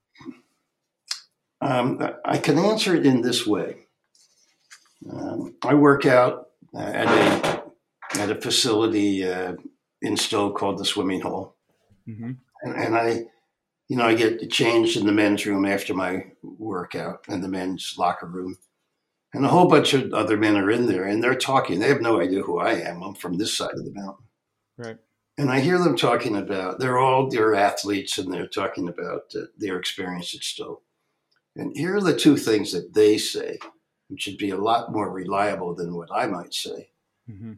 [1.60, 3.86] Um, I can answer it in this way.
[5.10, 7.62] Um, I work out at a
[8.18, 9.54] at a facility uh,
[10.02, 11.54] in Stowe called the Swimming Hole,
[12.08, 12.32] mm-hmm.
[12.62, 13.24] and, and, I,
[13.88, 17.94] you know, I get changed in the men's room after my workout in the men's
[17.98, 18.56] locker room,
[19.32, 21.78] and a whole bunch of other men are in there, and they're talking.
[21.78, 23.02] They have no idea who I am.
[23.02, 24.24] I'm from this side of the mountain,
[24.80, 24.96] Right.
[25.36, 29.46] And I hear them talking about, they're all, they're athletes and they're talking about uh,
[29.56, 30.80] their experience at Stowe.
[31.54, 33.58] And here are the two things that they say,
[34.08, 36.90] which should be a lot more reliable than what I might say.
[37.30, 37.52] Mm-hmm.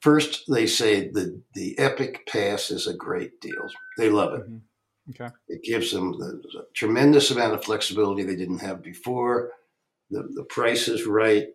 [0.00, 3.68] First, they say the, the Epic Pass is a great deal.
[3.98, 4.42] They love it.
[4.42, 5.22] Mm-hmm.
[5.22, 5.34] Okay.
[5.48, 9.50] It gives them the, the tremendous amount of flexibility they didn't have before.
[10.10, 11.48] The, the price is right.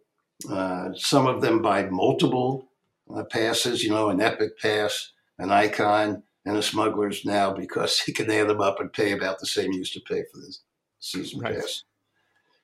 [0.49, 2.69] Uh, some of them buy multiple
[3.13, 8.13] uh, passes, you know, an Epic Pass, an Icon, and a Smuggler's now because he
[8.13, 10.55] can add them up and pay about the same he used to pay for the
[10.99, 11.55] season right.
[11.55, 11.83] pass.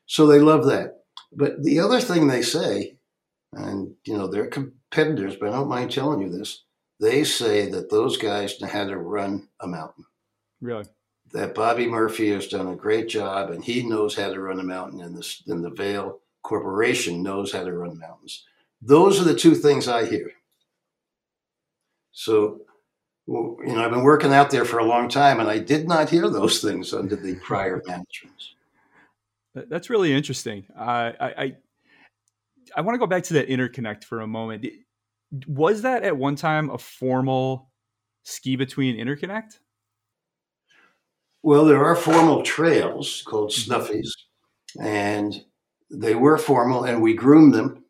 [0.05, 1.03] So they love that.
[1.31, 2.97] But the other thing they say,
[3.53, 6.63] and you know, they're competitors, but I don't mind telling you this.
[6.99, 10.05] They say that those guys know how to run a mountain.
[10.61, 10.85] Really?
[11.33, 14.63] That Bobby Murphy has done a great job, and he knows how to run a
[14.63, 18.45] mountain, and the, and the Vail Corporation knows how to run mountains.
[18.81, 20.31] Those are the two things I hear.
[22.11, 22.61] So,
[23.27, 26.09] you know, I've been working out there for a long time, and I did not
[26.09, 28.41] hear those things under the prior management.
[29.53, 30.65] That's really interesting.
[30.77, 31.55] Uh, I I,
[32.77, 34.65] I want to go back to that interconnect for a moment.
[35.47, 37.69] Was that at one time a formal
[38.23, 39.59] ski between interconnect?
[41.43, 43.71] Well, there are formal trails called mm-hmm.
[43.71, 44.09] snuffies,
[44.81, 45.43] and
[45.89, 47.80] they were formal, and we groomed them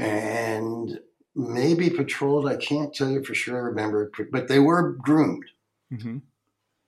[0.00, 0.98] and
[1.34, 2.48] maybe patrolled.
[2.48, 3.56] I can't tell you for sure.
[3.56, 5.44] I remember, but they were groomed.
[5.92, 6.18] Mm-hmm.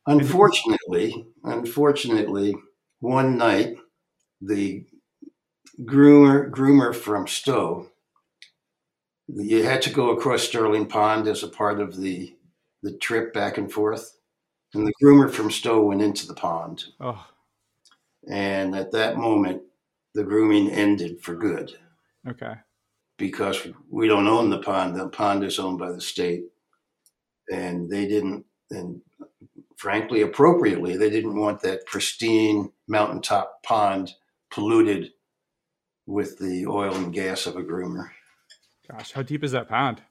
[0.07, 2.55] Unfortunately, unfortunately,
[3.01, 3.77] one night
[4.41, 4.85] the
[5.83, 7.89] groomer groomer from Stowe.
[9.29, 12.35] You had to go across Sterling Pond as a part of the
[12.83, 14.17] the trip back and forth,
[14.75, 16.85] and the groomer from Stowe went into the pond.
[16.99, 17.25] Oh.
[18.29, 19.63] And at that moment,
[20.15, 21.73] the grooming ended for good.
[22.29, 22.55] Okay
[23.17, 24.97] because we don't own the pond.
[24.97, 26.45] The pond is owned by the state,
[27.53, 28.45] and they didn't.
[28.71, 29.01] And
[29.77, 34.13] frankly, appropriately, they didn't want that pristine mountaintop pond
[34.51, 35.11] polluted
[36.07, 38.11] with the oil and gas of a groomer.
[38.91, 40.03] Gosh, how deep is that pond?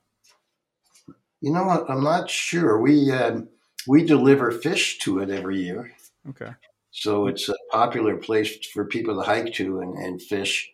[1.41, 1.89] You know what?
[1.89, 2.79] I'm not sure.
[2.79, 3.41] We uh,
[3.87, 5.91] we deliver fish to it every year.
[6.29, 6.51] Okay.
[6.91, 10.71] So it's a popular place for people to hike to and, and fish.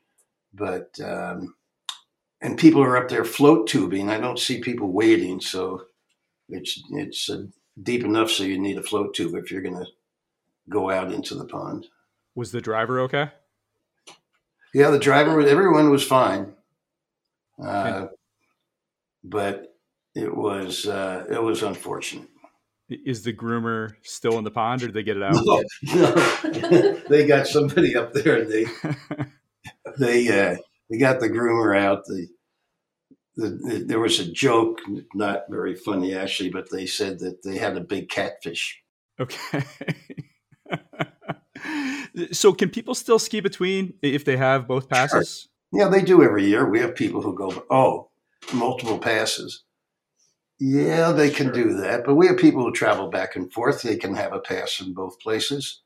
[0.54, 1.56] But um,
[2.42, 4.10] and people are up there float tubing.
[4.10, 5.84] I don't see people wading, so
[6.50, 7.44] it's it's uh,
[7.82, 9.88] deep enough so you need a float tube if you're going to
[10.70, 11.88] go out into the pond.
[12.36, 13.32] Was the driver okay?
[14.74, 15.42] Yeah, the driver.
[15.42, 16.54] Everyone was fine,
[17.64, 18.08] uh,
[19.24, 19.76] but
[20.14, 22.30] it was uh, it was unfortunate.
[22.90, 25.36] Is the groomer still in the pond, or did they get it out?
[25.36, 26.94] No, no.
[27.10, 28.66] they got somebody up there, and they
[29.98, 30.56] they uh,
[30.90, 32.06] they got the groomer out.
[32.06, 32.28] The,
[33.36, 34.80] the, the, there was a joke,
[35.14, 38.82] not very funny actually, but they said that they had a big catfish.
[39.20, 39.64] Okay.
[42.32, 45.42] so can people still ski between if they have both passes?
[45.42, 45.82] Sure.
[45.82, 46.70] Yeah, they do every year.
[46.70, 48.10] We have people who go, oh,
[48.54, 49.64] multiple passes.
[50.60, 53.82] Yeah, they can do that, but we have people who travel back and forth.
[53.82, 55.82] They can have a pass in both places.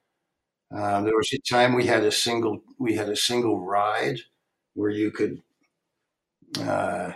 [0.74, 4.20] Uh, there was a time we had a single we had a single ride
[4.74, 5.42] where you could
[6.60, 7.12] uh,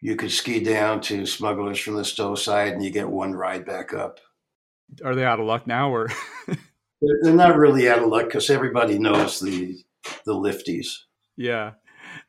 [0.00, 3.64] you could ski down to smugglers from the Stowe side and you get one ride
[3.64, 4.18] back up.
[5.04, 6.08] Are they out of luck now, or
[7.00, 9.78] they're not really out of luck because everybody knows the
[10.24, 10.88] the lifties.
[11.36, 11.72] Yeah.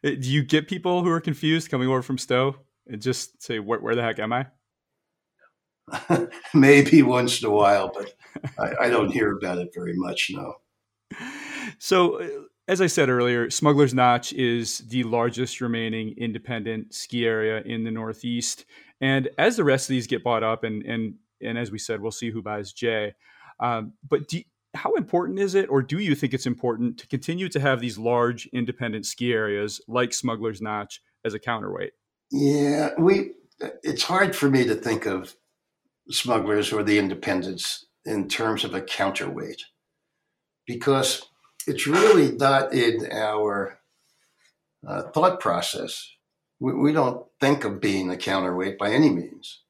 [0.03, 2.55] Uh, do you get people who are confused coming over from Stowe
[2.87, 4.47] and just say, "Where, where the heck am I?"
[6.53, 8.13] Maybe once in a while, but
[8.59, 10.31] I, I, don't hear about it very much.
[10.33, 10.53] No.
[11.77, 12.27] So, uh,
[12.71, 17.91] as I said earlier, Smuggler's Notch is the largest remaining independent ski area in the
[17.91, 18.63] Northeast,
[19.01, 22.01] and as the rest of these get bought up, and and and as we said,
[22.01, 23.13] we'll see who buys Jay.
[23.59, 24.41] Um, but do,
[24.73, 27.97] how important is it, or do you think it's important to continue to have these
[27.97, 31.91] large independent ski areas like Smuggler's Notch as a counterweight?
[32.31, 33.31] Yeah, we.
[33.83, 35.35] It's hard for me to think of
[36.09, 39.61] smugglers or the independents in terms of a counterweight
[40.65, 41.21] because
[41.67, 43.79] it's really not in our
[44.87, 46.09] uh, thought process.
[46.59, 49.61] We, we, don't think of being a counterweight by any means.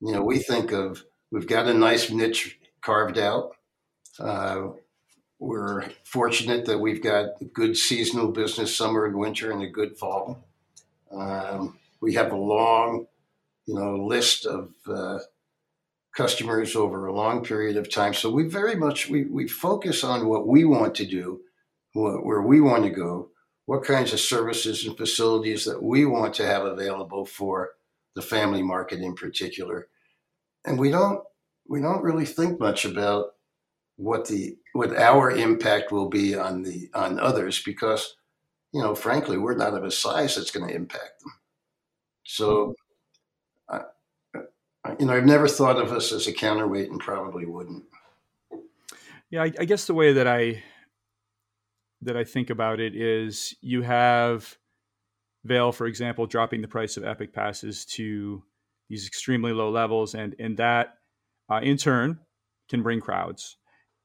[0.00, 3.52] You know, we think of we've got a nice niche carved out.
[4.18, 4.68] Uh,
[5.38, 10.44] we're fortunate that we've got good seasonal business summer and winter and a good fall.
[11.10, 13.06] Um, we have a long,
[13.66, 15.18] you know, list of uh,
[16.14, 18.14] customers over a long period of time.
[18.14, 21.40] So we very much we, we focus on what we want to do,
[21.92, 23.30] what, where we want to go,
[23.66, 27.70] what kinds of services and facilities that we want to have available for
[28.14, 29.88] the family market in particular.
[30.64, 31.20] And we don't
[31.68, 33.32] we don't really think much about
[33.96, 38.16] what the what our impact will be on the on others because
[38.72, 41.32] you know frankly we're not of a size that's going to impact them.
[42.24, 42.74] So
[44.98, 47.84] you know, I've never thought of us as a counterweight and probably wouldn't.
[49.30, 50.62] Yeah, I, I guess the way that I
[52.02, 54.56] that I think about it is you have
[55.44, 58.42] Vail, for example, dropping the price of Epic passes to
[58.88, 60.98] these extremely low levels, and and that
[61.50, 62.18] uh, in turn
[62.68, 63.56] can bring crowds.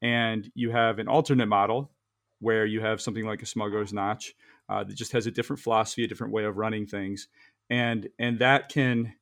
[0.02, 1.91] And you have an alternate model
[2.39, 4.34] where you have something like a smuggler's notch
[4.69, 7.28] uh, that just has a different philosophy, a different way of running things,
[7.69, 9.13] and and that can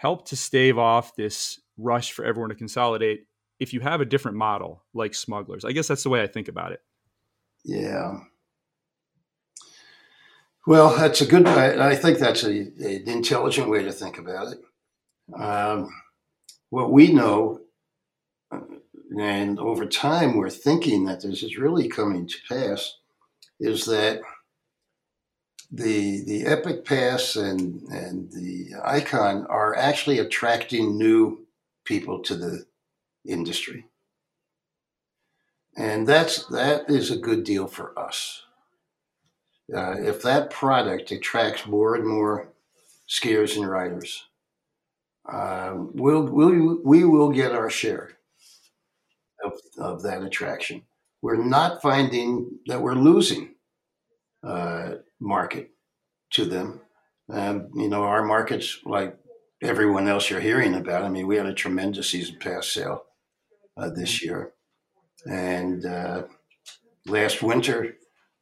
[0.00, 3.26] help to stave off this rush for everyone to consolidate
[3.58, 5.62] if you have a different model like smugglers.
[5.62, 6.80] I guess that's the way I think about it.
[7.66, 8.20] Yeah.
[10.66, 11.46] Well, that's a good.
[11.46, 15.38] I, I think that's a, an intelligent way to think about it.
[15.38, 15.90] Um,
[16.70, 17.60] what we know,
[19.18, 22.96] and over time we're thinking that this is really coming to pass,
[23.58, 24.22] is that
[25.70, 31.46] the the Epic Pass and and the Icon are actually attracting new
[31.84, 32.64] people to the
[33.24, 33.86] industry,
[35.76, 38.42] and that's that is a good deal for us.
[39.74, 42.48] Uh, if that product attracts more and more
[43.08, 44.24] skiers and riders,
[45.30, 48.18] uh, we'll, we'll, we will get our share
[49.44, 50.82] of, of that attraction.
[51.22, 53.54] We're not finding that we're losing
[54.42, 55.70] uh, market
[56.30, 56.80] to them.
[57.28, 59.16] Um, you know, our markets, like
[59.62, 63.04] everyone else you're hearing about, I mean, we had a tremendous season pass sale
[63.76, 64.52] uh, this year.
[65.26, 66.24] And uh,
[67.06, 67.96] last winter,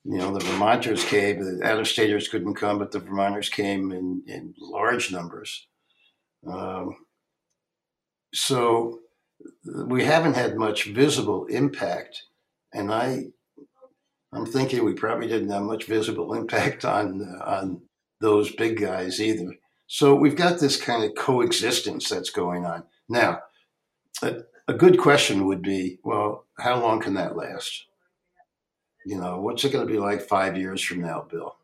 [0.05, 3.93] you know, the Vermonters came, the out of staters couldn't come, but the Vermonters came
[3.93, 5.67] in, in large numbers.
[6.47, 6.97] Um,
[8.33, 9.01] so
[9.65, 12.23] we haven't had much visible impact.
[12.73, 13.27] And I
[14.33, 17.83] I'm thinking we probably didn't have much visible impact on on
[18.21, 19.55] those big guys either.
[19.87, 23.41] So we've got this kind of coexistence that's going on now.
[24.23, 27.87] A, a good question would be, well, how long can that last?
[29.07, 31.57] You know, what's it going to be like five years from now, Bill?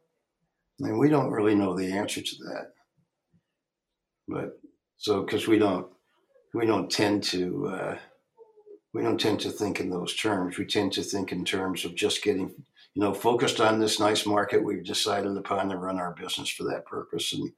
[0.81, 2.73] I mean, we don't really know the answer to that.
[4.27, 4.59] But
[4.97, 5.87] so because we don't
[6.55, 7.99] we don't tend to uh,
[8.95, 10.57] we don't tend to think in those terms.
[10.57, 12.49] We tend to think in terms of just getting,
[12.95, 16.63] you know, focused on this nice market we've decided upon to run our business for
[16.65, 17.51] that purpose and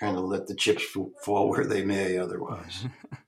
[0.00, 0.84] kind of let the chips
[1.22, 2.86] fall where they may otherwise.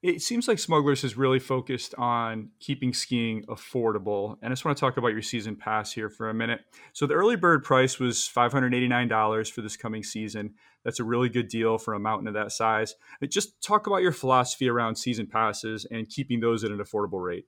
[0.00, 4.36] It seems like Smugglers has really focused on keeping skiing affordable.
[4.40, 6.60] And I just want to talk about your season pass here for a minute.
[6.92, 10.54] So, the early bird price was $589 for this coming season.
[10.84, 12.94] That's a really good deal for a mountain of that size.
[13.28, 17.46] Just talk about your philosophy around season passes and keeping those at an affordable rate.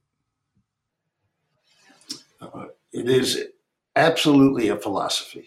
[2.41, 3.45] Uh, it is
[3.95, 5.47] absolutely a philosophy.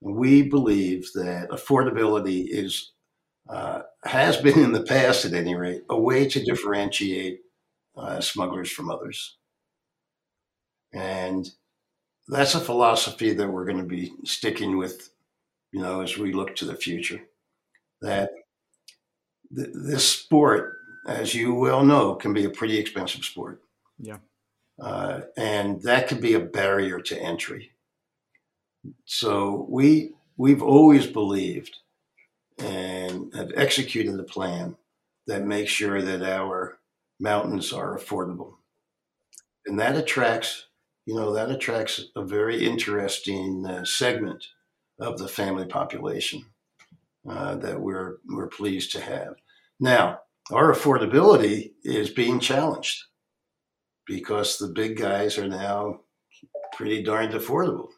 [0.00, 2.93] We believe that affordability is
[3.48, 7.40] uh, has been in the past, at any rate, a way to differentiate
[7.96, 9.36] uh, smugglers from others.
[10.92, 11.48] And
[12.28, 15.10] that's a philosophy that we're going to be sticking with,
[15.72, 17.20] you know, as we look to the future.
[18.00, 18.30] That
[19.54, 23.60] th- this sport, as you well know, can be a pretty expensive sport.
[23.98, 24.18] Yeah.
[24.80, 27.72] Uh, and that could be a barrier to entry.
[29.04, 31.78] So we we've always believed
[32.58, 34.76] and have executed a plan
[35.26, 36.78] that makes sure that our
[37.18, 38.54] mountains are affordable.
[39.66, 40.66] And that attracts,
[41.06, 44.44] you know, that attracts a very interesting uh, segment
[45.00, 46.44] of the family population
[47.28, 49.34] uh, that we're we're pleased to have.
[49.80, 50.20] Now,
[50.52, 53.02] our affordability is being challenged
[54.06, 56.00] because the big guys are now
[56.74, 57.88] pretty darned affordable.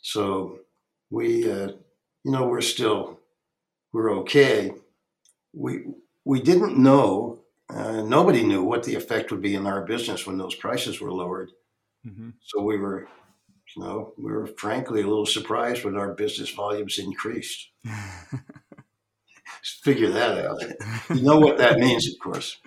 [0.00, 0.60] So
[1.10, 1.72] we, uh,
[2.24, 3.17] you know, we're still
[3.92, 4.72] we're okay.
[5.52, 5.86] We
[6.24, 7.40] we didn't know.
[7.70, 11.12] Uh, nobody knew what the effect would be in our business when those prices were
[11.12, 11.50] lowered.
[12.06, 12.30] Mm-hmm.
[12.42, 13.08] So we were,
[13.76, 17.70] you know, we were frankly a little surprised when our business volumes increased.
[19.82, 20.62] Figure that out.
[21.14, 22.58] You know what that means, of course.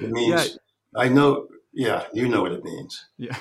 [0.00, 1.02] It means yeah.
[1.02, 1.48] I know.
[1.72, 3.06] Yeah, you know what it means.
[3.18, 3.36] Yeah,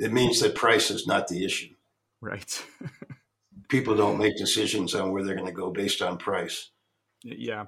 [0.00, 1.74] it means that price is not the issue.
[2.20, 2.64] Right
[3.70, 6.70] people don't make decisions on where they're going to go based on price.
[7.22, 7.66] Yeah.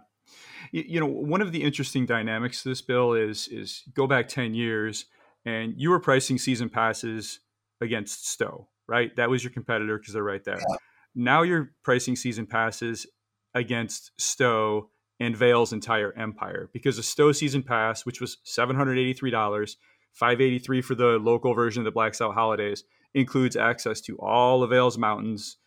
[0.70, 4.54] You know, one of the interesting dynamics to this bill is is go back 10
[4.54, 5.06] years
[5.44, 7.40] and you were pricing season passes
[7.80, 9.14] against Stowe, right?
[9.16, 10.58] That was your competitor because they're right there.
[10.58, 10.76] Yeah.
[11.14, 13.06] Now you're pricing season passes
[13.54, 14.88] against Stowe
[15.20, 19.76] and Vail's entire empire because a Stowe season pass, which was $783,
[20.14, 22.84] 583 for the local version of the Blacks Out Holidays,
[23.14, 25.58] includes access to all of Vail's mountains,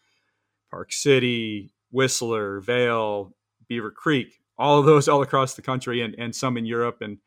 [0.75, 3.33] Park City, Whistler, Vail,
[3.69, 7.19] Beaver Creek, all of those all across the country and, and some in Europe and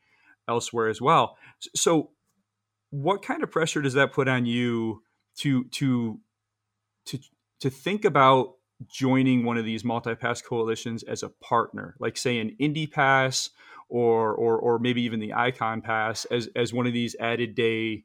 [0.47, 1.35] elsewhere as well.
[1.75, 2.11] So
[2.91, 5.01] what kind of pressure does that put on you
[5.37, 6.19] to to
[7.07, 7.17] to
[7.61, 8.53] to think about
[8.87, 13.49] joining one of these multi-pass coalitions as a partner, like say an Indy Pass
[13.89, 18.03] or or or maybe even the Icon Pass as as one of these added day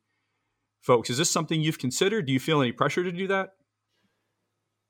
[0.80, 1.10] folks?
[1.10, 2.24] Is this something you've considered?
[2.24, 3.50] Do you feel any pressure to do that?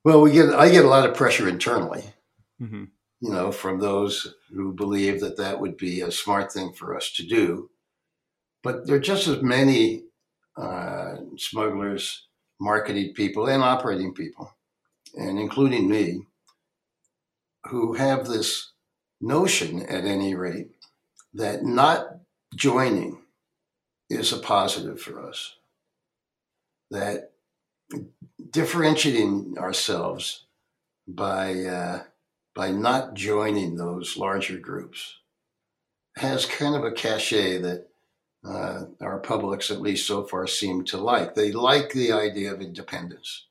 [0.05, 2.05] Well, we get I get a lot of pressure internally,
[2.61, 2.84] mm-hmm.
[3.20, 7.11] you know, from those who believe that that would be a smart thing for us
[7.12, 7.70] to do.
[8.62, 10.05] But there are just as many
[10.57, 12.26] uh, smugglers,
[12.61, 14.55] marketing people, and operating people,
[15.14, 16.26] and including me,
[17.64, 18.72] who have this
[19.22, 20.68] notion, at any rate,
[21.32, 22.18] that not
[22.55, 23.22] joining
[24.11, 25.55] is a positive for us.
[26.90, 27.32] That
[28.55, 30.44] differentiating ourselves
[31.07, 32.02] by uh,
[32.55, 35.18] by not joining those larger groups
[36.16, 37.88] has kind of a cachet that
[38.46, 41.34] uh, our publics, at least so far, seem to like.
[41.34, 43.46] They like the idea of independence.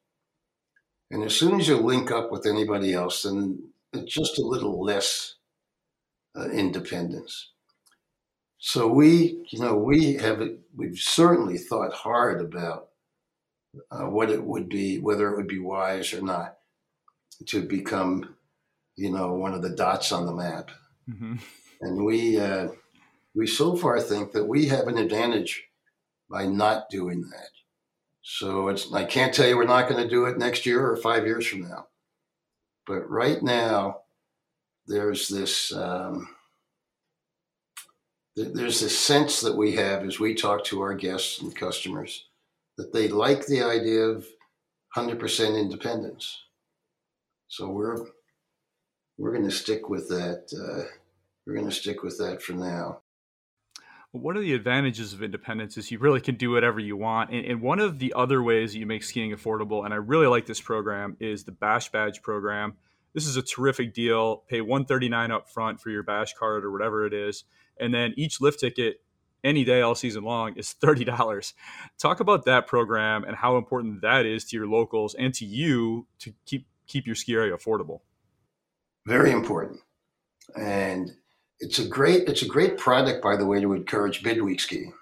[1.11, 3.59] And as soon as you link up with anybody else, then
[3.91, 5.35] it's just a little less
[6.37, 7.49] uh, independence.
[8.57, 10.41] So we, you know, we have
[10.73, 12.92] we've certainly thought hard about
[13.91, 16.57] uh, what it would be, whether it would be wise or not
[17.47, 18.35] to become,
[18.95, 20.71] you know, one of the dots on the map.
[21.09, 21.35] Mm-hmm.
[21.81, 22.69] And we uh,
[23.35, 25.63] we so far think that we have an advantage
[26.29, 27.49] by not doing that.
[28.21, 30.95] So it's I can't tell you we're not going to do it next year or
[30.95, 31.87] five years from now,
[32.85, 34.01] but right now
[34.87, 35.73] there's this.
[35.73, 36.29] Um,
[38.35, 42.25] there's this sense that we have as we talk to our guests and customers
[42.77, 44.25] that they like the idea of
[44.95, 46.43] 100% independence.
[47.47, 47.97] So we're
[49.17, 50.47] we're going to stick with that.
[50.51, 50.89] Uh,
[51.45, 53.01] we're going to stick with that for now.
[54.11, 57.31] One of the advantages of independence is you really can do whatever you want.
[57.31, 60.27] And, and, one of the other ways that you make skiing affordable, and I really
[60.27, 62.73] like this program, is the Bash Badge program.
[63.13, 64.43] This is a terrific deal.
[64.47, 67.43] Pay 139 up front for your Bash card or whatever it is.
[67.79, 69.02] And then each lift ticket
[69.43, 71.53] any day all season long is $30.
[71.99, 76.07] Talk about that program and how important that is to your locals and to you
[76.19, 78.01] to keep keep your ski area affordable.
[79.05, 79.79] Very important.
[80.55, 81.11] And
[81.59, 84.93] it's a great it's a great product, by the way, to encourage midweek skiing.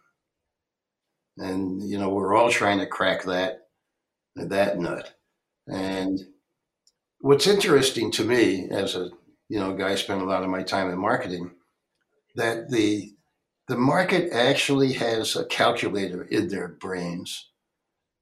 [1.38, 3.68] And you know, we're all trying to crack that
[4.36, 5.14] that nut.
[5.68, 6.20] And
[7.20, 9.10] what's interesting to me as a
[9.50, 11.52] you know guy spent a lot of my time in marketing,
[12.36, 13.14] that the
[13.72, 17.52] the market actually has a calculator in their brains,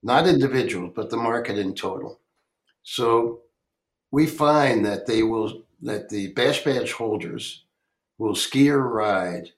[0.04, 2.20] not individuals, but the market in total.
[2.84, 3.40] So
[4.12, 7.64] we find that they will that the bash badge holders
[8.20, 9.50] will ski or ride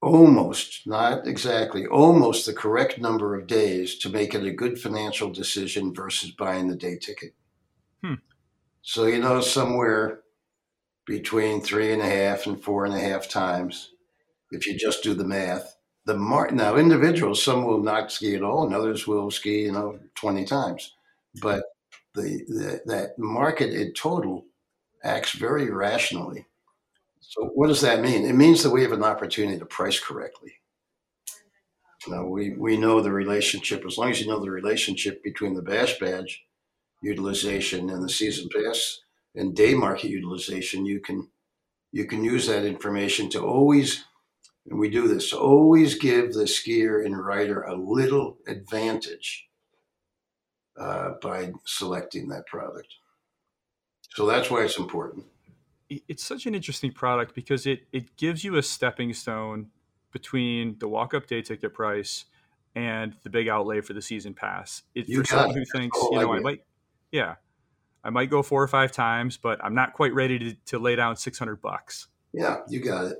[0.00, 5.30] almost, not exactly, almost the correct number of days to make it a good financial
[5.30, 7.34] decision versus buying the day ticket.
[8.04, 8.22] Hmm.
[8.82, 10.20] So, you know, somewhere
[11.06, 13.94] between three and a half and four and a half times,
[14.50, 15.76] if you just do the math.
[16.06, 19.72] The mar- now individuals, some will not ski at all, and others will ski, you
[19.72, 20.94] know, twenty times.
[21.40, 21.62] But
[22.14, 24.46] the, the that market in total
[25.04, 26.46] acts very rationally.
[27.20, 28.24] So what does that mean?
[28.24, 30.52] It means that we have an opportunity to price correctly.
[32.08, 35.62] Now we, we know the relationship, as long as you know the relationship between the
[35.62, 36.44] Bash Badge
[37.02, 39.00] utilization and the season pass
[39.34, 41.28] and day market utilization, you can
[41.92, 44.04] you can use that information to always
[44.68, 49.48] and we do this always give the skier and rider a little advantage
[50.78, 52.88] uh, by selecting that product.
[54.10, 55.26] So that's why it's important.
[55.88, 59.70] It's such an interesting product because it it gives you a stepping stone
[60.12, 62.24] between the walk up day ticket price
[62.74, 64.82] and the big outlay for the season pass.
[64.94, 66.64] It, for someone who thinks, you know, I might,
[67.10, 67.36] yeah,
[68.04, 70.96] I might go four or five times, but I'm not quite ready to, to lay
[70.96, 72.06] down 600 bucks.
[72.32, 73.18] Yeah, you got it.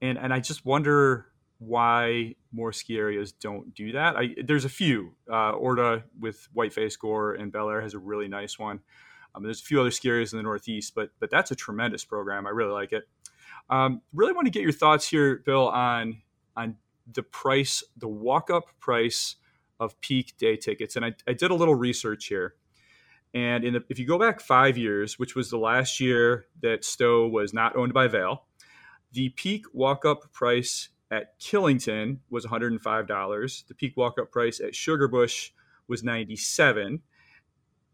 [0.00, 1.26] And and I just wonder
[1.58, 4.16] why more ski areas don't do that.
[4.16, 5.14] I, there's a few.
[5.28, 8.80] Uh, ORDA with Whiteface Gore and Belleayre has a really nice one.
[9.34, 12.04] Um, there's a few other ski areas in the Northeast, but but that's a tremendous
[12.04, 12.46] program.
[12.46, 13.08] I really like it.
[13.70, 16.22] Um, really want to get your thoughts here, Bill, on
[16.56, 16.76] on
[17.12, 19.36] the price, the walk up price
[19.80, 20.96] of peak day tickets.
[20.96, 22.54] And I, I did a little research here.
[23.34, 27.28] And the, if you go back five years, which was the last year that Stowe
[27.28, 28.44] was not owned by Vail,
[29.12, 33.66] the peak walk up price at Killington was $105.
[33.66, 35.50] The peak walk up price at Sugarbush
[35.86, 37.02] was 97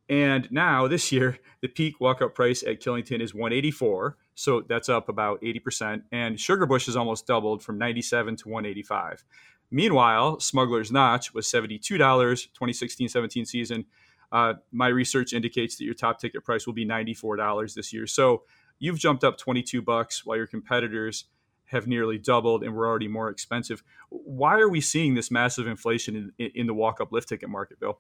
[0.09, 4.17] and now this year, the peak walk up price at Killington is 184.
[4.35, 6.03] So that's up about 80%.
[6.13, 9.25] And Sugarbush has almost doubled from 97 to 185.
[9.71, 13.87] Meanwhile, Smuggler's Notch was $72, 2016 17 season.
[14.31, 18.07] Uh, my research indicates that your top ticket price will be $94 this year.
[18.07, 18.43] So
[18.79, 21.27] you've jumped up 22 bucks while your competitors
[21.67, 23.83] have nearly doubled and we're already more expensive.
[24.11, 27.81] Why are we seeing this massive inflation in, in the walk up lift ticket market,
[27.81, 27.99] Bill?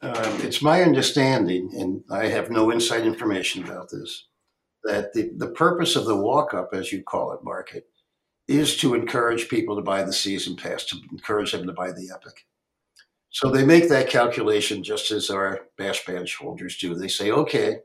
[0.00, 4.26] Um, it's my understanding, and I have no inside information about this,
[4.84, 7.88] that the, the purpose of the walk up, as you call it, market,
[8.48, 12.10] is to encourage people to buy the season pass, to encourage them to buy the
[12.12, 12.46] Epic.
[13.30, 16.94] So they make that calculation just as our Bash Badge holders do.
[16.94, 17.78] They say, okay,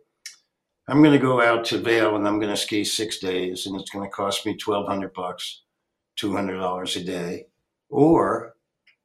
[0.89, 3.79] I'm going to go out to Vail and I'm going to ski six days, and
[3.79, 5.63] it's going to cost me 1200 bucks,
[6.17, 7.47] $200 a day.
[7.89, 8.55] Or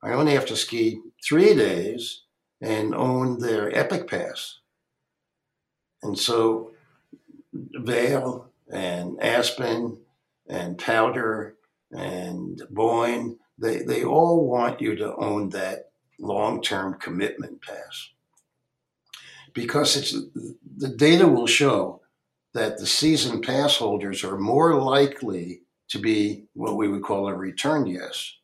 [0.02, 2.22] I only have to ski three days
[2.60, 4.60] and own their Epic Pass.
[6.04, 6.72] And so
[7.52, 9.98] Vail and Aspen
[10.48, 11.52] and Powdr
[11.90, 18.10] and Boyne, they, they all want you to own that long term commitment pass.
[19.54, 20.12] Because it's
[20.76, 22.00] the data will show
[22.54, 27.34] that the season pass holders are more likely to be what we would call a
[27.34, 28.34] return yes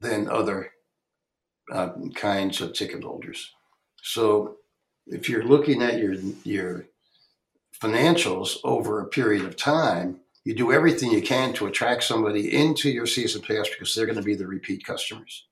[0.00, 0.70] than other
[1.72, 3.52] uh, kinds of ticket holders.
[4.02, 4.56] So
[5.06, 6.14] if you're looking at your
[6.44, 6.86] your
[7.80, 12.90] financials over a period of time, you do everything you can to attract somebody into
[12.90, 15.46] your season pass because they're going to be the repeat customers.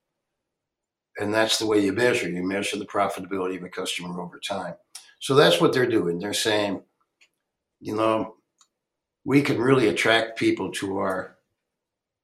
[1.19, 2.29] And that's the way you measure.
[2.29, 4.75] You measure the profitability of a customer over time.
[5.19, 6.17] So that's what they're doing.
[6.17, 6.81] They're saying,
[7.81, 8.35] you know,
[9.25, 11.35] we can really attract people to our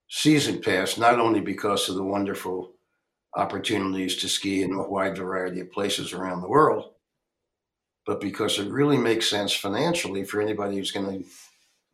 [0.08, 2.74] season pass not only because of the wonderful
[3.36, 6.94] opportunities to ski in a wide variety of places around the world,
[8.06, 11.30] but because it really makes sense financially for anybody who's going to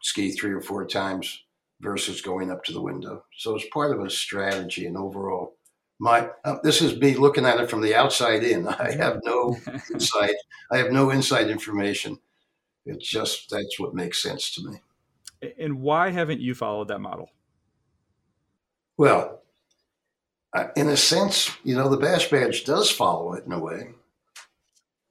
[0.03, 1.43] ski three or four times
[1.79, 3.23] versus going up to the window.
[3.37, 5.55] So it's part of a strategy and overall.
[6.01, 8.67] My uh, this is me looking at it from the outside in.
[8.79, 9.55] I have no
[9.93, 10.33] insight.
[10.71, 12.17] I have no inside information.
[12.87, 15.51] It's just that's what makes sense to me.
[15.59, 17.29] And why haven't you followed that model?
[18.97, 19.43] Well,
[20.75, 23.89] in a sense, you know, the Bash Badge does follow it in a way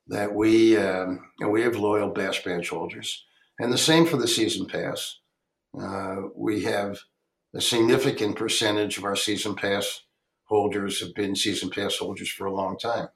[0.09, 3.25] that we um, we have loyal Bash Badge holders,
[3.61, 5.19] And the same for the season pass.
[5.81, 6.99] Uh, we have
[7.55, 10.03] a significant percentage of our season pass
[10.51, 13.09] holders have been season pass holders for a long time.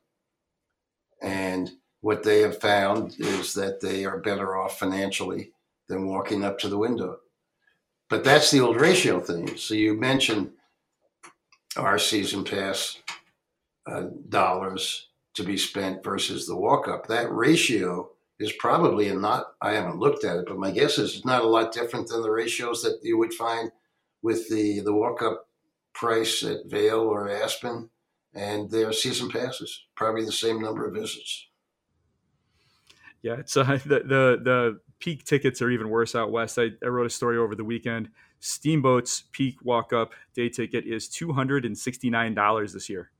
[1.21, 5.51] And what they have found is that they are better off financially
[5.89, 7.19] than walking up to the window.
[8.09, 9.57] But that's the old ratio thing.
[9.57, 10.53] So you mentioned
[11.77, 12.99] our season pass
[13.87, 17.09] uh, dollars to be spent versus the walk up.
[17.09, 21.17] That ratio is probably a not, I haven't looked at it, but my guess is
[21.17, 23.73] it's not a lot different than the ratios that you would find
[24.23, 25.49] with the, the walk up
[25.95, 27.89] price at Vail or Aspen
[28.35, 31.47] and their season passes, probably the same number of visits.
[33.23, 36.59] Yeah, it's uh, the, the the peak tickets are even worse out west.
[36.59, 38.11] I, I wrote a story over the weekend.
[38.41, 43.11] Steamboat's peak walk up day ticket is two hundred and sixty nine dollars this year.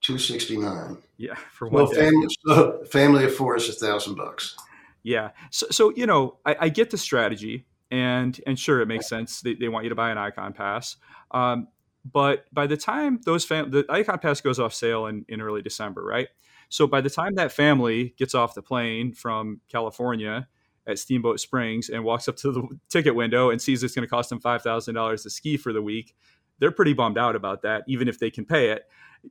[0.00, 0.98] Two sixty nine.
[1.16, 4.56] Yeah, for one well, family, so family of four is a thousand bucks.
[5.02, 9.08] Yeah, so so you know, I, I, get the strategy, and and sure, it makes
[9.08, 9.40] sense.
[9.40, 10.96] They, they want you to buy an Icon Pass,
[11.30, 11.68] um,
[12.10, 15.62] but by the time those fam- the Icon Pass goes off sale in in early
[15.62, 16.28] December, right?
[16.68, 20.48] So by the time that family gets off the plane from California
[20.86, 24.10] at Steamboat Springs and walks up to the ticket window and sees it's going to
[24.10, 26.14] cost them five thousand dollars to ski for the week,
[26.58, 28.84] they're pretty bummed out about that, even if they can pay it.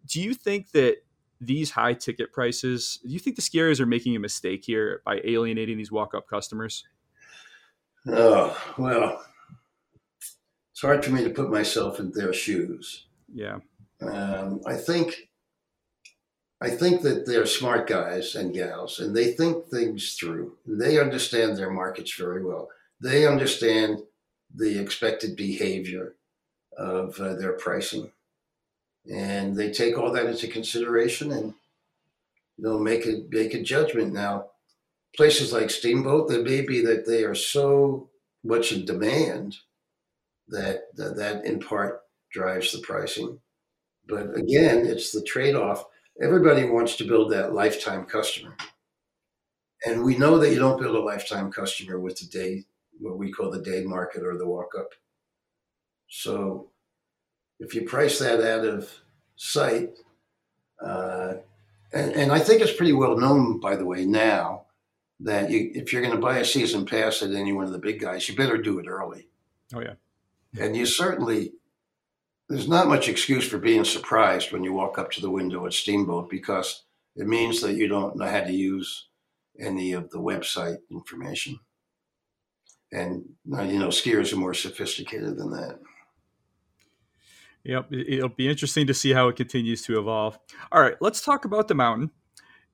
[0.06, 0.98] Do you think that
[1.42, 5.22] these high ticket prices, do you think the skiers are making a mistake here by
[5.24, 6.84] alienating these walk up customers?
[8.12, 9.26] Oh, well,
[10.72, 13.06] it's hard for me to put myself in their shoes.
[13.34, 13.60] Yeah.
[14.02, 15.30] Um, I think
[16.62, 20.58] I think that they're smart guys and gals, and they think things through.
[20.66, 22.70] They understand their markets very well.
[23.02, 24.00] They understand
[24.54, 26.16] the expected behavior
[26.78, 28.12] of uh, their pricing,
[29.10, 31.54] and they take all that into consideration and
[32.58, 34.14] they'll make a make a judgment.
[34.14, 34.48] Now,
[35.16, 38.10] places like Steamboat, it may be that they are so
[38.44, 39.58] much in demand
[40.48, 42.02] that that, that in part
[42.32, 43.40] drives the pricing.
[44.08, 45.86] But again, it's the trade off
[46.22, 48.56] everybody wants to build that lifetime customer.
[49.86, 52.66] And we know that you don't build a lifetime customer with the day,
[53.00, 54.90] what we call the day market or the walk up.
[56.10, 56.70] So
[57.60, 58.90] if you price that out of
[59.38, 59.98] sight,
[60.84, 61.36] uh,
[61.94, 64.66] and, and, I think it's pretty well known, by the way, now
[65.22, 67.80] that you, if you're going to buy a season pass at any one of the
[67.80, 69.28] big guys, you better do it early.
[69.74, 69.94] Oh, yeah.
[70.60, 71.54] And you certainly
[72.50, 75.74] there's not much excuse for being surprised when you walk up to the window at
[75.74, 76.84] Steamboat because
[77.16, 79.08] it means that you don't know how to use
[79.60, 81.60] any of the website information.
[82.92, 85.80] And uh, you know, skiers are more sophisticated than that.
[87.66, 90.40] Yep, it'll be interesting to see how it continues to evolve.
[90.72, 92.10] All right, let's talk about the mountain.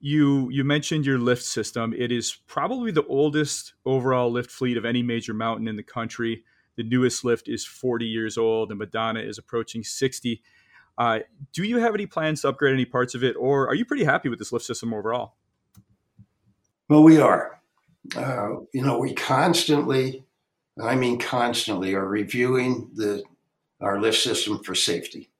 [0.05, 1.91] You you mentioned your lift system.
[1.97, 6.43] It is probably the oldest overall lift fleet of any major mountain in the country.
[6.75, 10.43] The newest lift is 40 years old, and Madonna is approaching 60.
[10.95, 11.21] Uh,
[11.53, 14.03] do you have any plans to upgrade any parts of it, or are you pretty
[14.03, 15.37] happy with this lift system overall?
[16.87, 17.59] Well, we are.
[18.15, 20.23] Uh, you know, we constantly,
[20.79, 23.23] I mean, constantly, are reviewing the
[23.81, 25.31] our lift system for safety.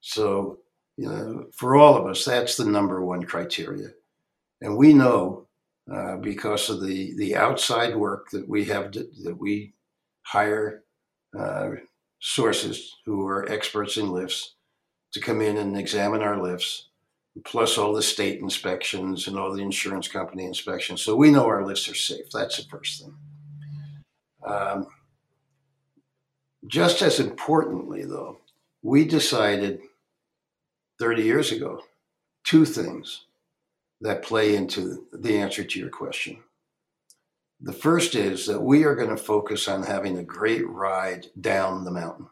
[0.00, 0.60] So,
[0.96, 3.88] you know, for all of us, that's the number one criteria,
[4.60, 5.46] and we know
[5.92, 9.72] uh, because of the the outside work that we have to, that we
[10.22, 10.84] hire
[11.38, 11.70] uh,
[12.20, 14.54] sources who are experts in lifts
[15.12, 16.88] to come in and examine our lifts,
[17.44, 21.02] plus all the state inspections and all the insurance company inspections.
[21.02, 22.30] So we know our lifts are safe.
[22.32, 23.14] That's the first thing.
[24.46, 24.86] Um,
[26.66, 28.38] just as importantly, though,
[28.82, 29.80] we decided
[30.98, 31.82] 30 years ago
[32.44, 33.26] two things
[34.00, 36.38] that play into the answer to your question.
[37.60, 41.84] The first is that we are going to focus on having a great ride down
[41.84, 42.26] the mountain.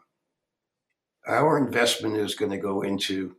[1.25, 3.35] Our investment is going to go into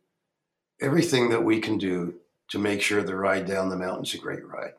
[0.80, 2.14] everything that we can do
[2.48, 4.72] to make sure the ride down the mountain is a great ride.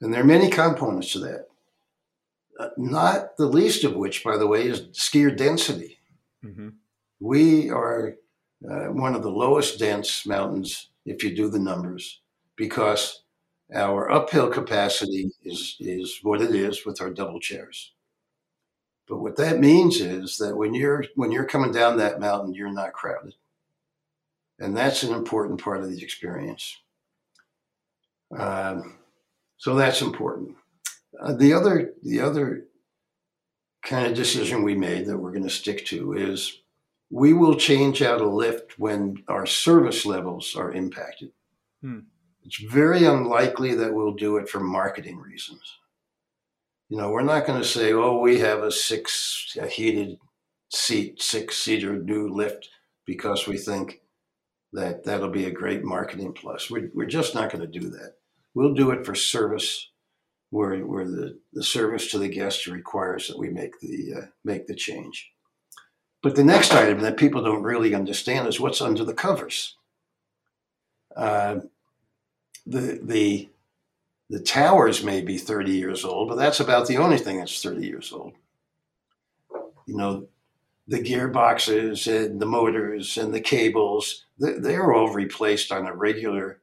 [0.00, 1.46] And there are many components to that.
[2.76, 5.98] Not the least of which, by the way, is skier density.
[6.44, 6.68] Mm-hmm.
[7.20, 8.14] We are
[8.64, 12.20] uh, one of the lowest dense mountains if you do the numbers
[12.56, 13.22] because
[13.74, 17.92] our uphill capacity is, is what it is with our double chairs.
[19.06, 22.70] But what that means is that when you're when you're coming down that mountain, you're
[22.70, 23.34] not crowded.
[24.58, 26.76] And that's an important part of the experience.
[28.36, 28.98] Um,
[29.56, 30.56] so that's important.
[31.18, 32.66] Uh, the other the other
[33.82, 36.60] kind of decision we made that we're going to stick to is
[37.10, 41.30] we will change out a lift when our service levels are impacted.
[41.80, 42.00] Hmm.
[42.44, 45.78] it's very unlikely that we'll do it for marketing reasons.
[46.88, 50.18] You know, we're not going to say, oh, we have a six a heated
[50.70, 52.68] seat, six seater new lift
[53.06, 54.00] because we think
[54.72, 56.70] that that'll be a great marketing plus.
[56.70, 58.14] We're, we're just not going to do that.
[58.54, 59.90] We'll do it for service
[60.50, 64.66] where, where the, the service to the guest requires that we make the, uh, make
[64.66, 65.30] the change.
[66.22, 69.76] But the next item that people don't really understand is what's under the covers.
[71.16, 71.60] Uh,
[72.66, 73.48] the, the,
[74.28, 77.86] the towers may be 30 years old, but that's about the only thing that's 30
[77.86, 78.32] years old.
[79.86, 80.28] You know,
[80.88, 86.60] the gearboxes and the motors and the cables, they're all replaced on a regular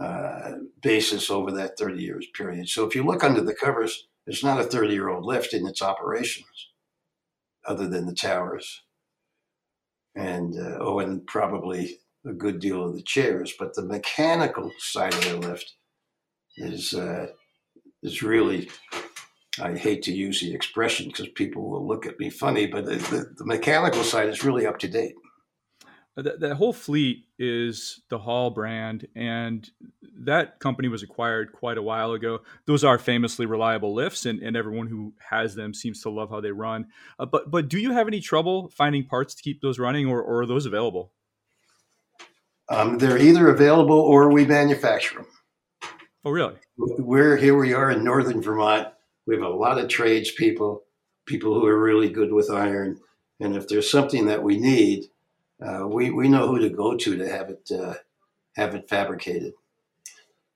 [0.00, 0.52] uh,
[0.82, 2.68] basis over that 30 years period.
[2.68, 5.66] So if you look under the covers, it's not a 30 year old lift in
[5.66, 6.70] its operations,
[7.66, 8.82] other than the towers.
[10.16, 15.14] And uh, oh, and probably a good deal of the chairs, but the mechanical side
[15.14, 15.74] of the lift
[16.56, 17.28] is uh,
[18.02, 18.70] is really.
[19.58, 22.96] I hate to use the expression because people will look at me funny, but the,
[22.96, 25.14] the, the mechanical side is really up to date.
[26.16, 29.70] That, that whole fleet is the Hall brand, and
[30.20, 32.40] that company was acquired quite a while ago.
[32.66, 36.40] Those are famously reliable lifts, and, and everyone who has them seems to love how
[36.40, 36.86] they run.
[37.18, 40.22] Uh, but but do you have any trouble finding parts to keep those running, or,
[40.22, 41.12] or are those available?
[42.70, 45.26] Um, they're either available or we manufacture them.
[46.24, 46.54] Oh, really?
[46.78, 47.58] We're here.
[47.58, 48.88] We are in northern Vermont.
[49.26, 50.82] We have a lot of tradespeople,
[51.26, 53.00] people who are really good with iron,
[53.38, 55.04] and if there's something that we need,
[55.64, 57.94] uh, we we know who to go to to have it uh,
[58.56, 59.52] have it fabricated.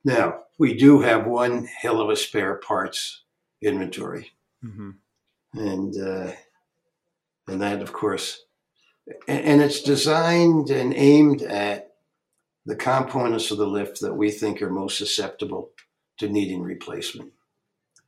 [0.03, 3.23] Now we do have one hell of a spare parts
[3.61, 4.31] inventory,
[4.63, 4.91] mm-hmm.
[5.53, 6.31] and uh,
[7.47, 8.45] and that of course,
[9.27, 11.91] and, and it's designed and aimed at
[12.65, 15.71] the components of the lift that we think are most susceptible
[16.17, 17.31] to needing replacement.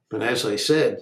[0.09, 0.99] But as I said,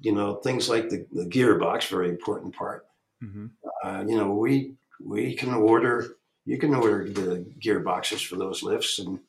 [0.00, 2.86] you know, things like the, the gearbox, very important part.
[3.22, 3.46] Mm-hmm.
[3.82, 4.74] Uh, you know, we
[5.04, 9.20] we can order, you can order the gearboxes for those lifts and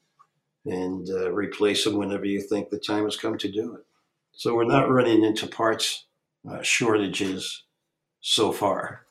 [0.68, 3.86] and uh, replace them whenever you think the time has come to do it.
[4.32, 6.06] So we're not running into parts
[6.50, 7.64] uh, shortages
[8.20, 9.06] so far.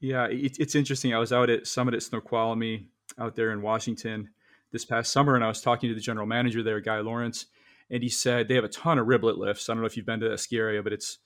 [0.00, 1.14] Yeah, it, it's interesting.
[1.14, 2.88] I was out at Summit at Snoqualmie
[3.18, 4.30] out there in Washington
[4.72, 7.46] this past summer, and I was talking to the general manager there, Guy Lawrence,
[7.90, 9.68] and he said they have a ton of riblet lifts.
[9.68, 11.18] I don't know if you've been to that ski area, but it's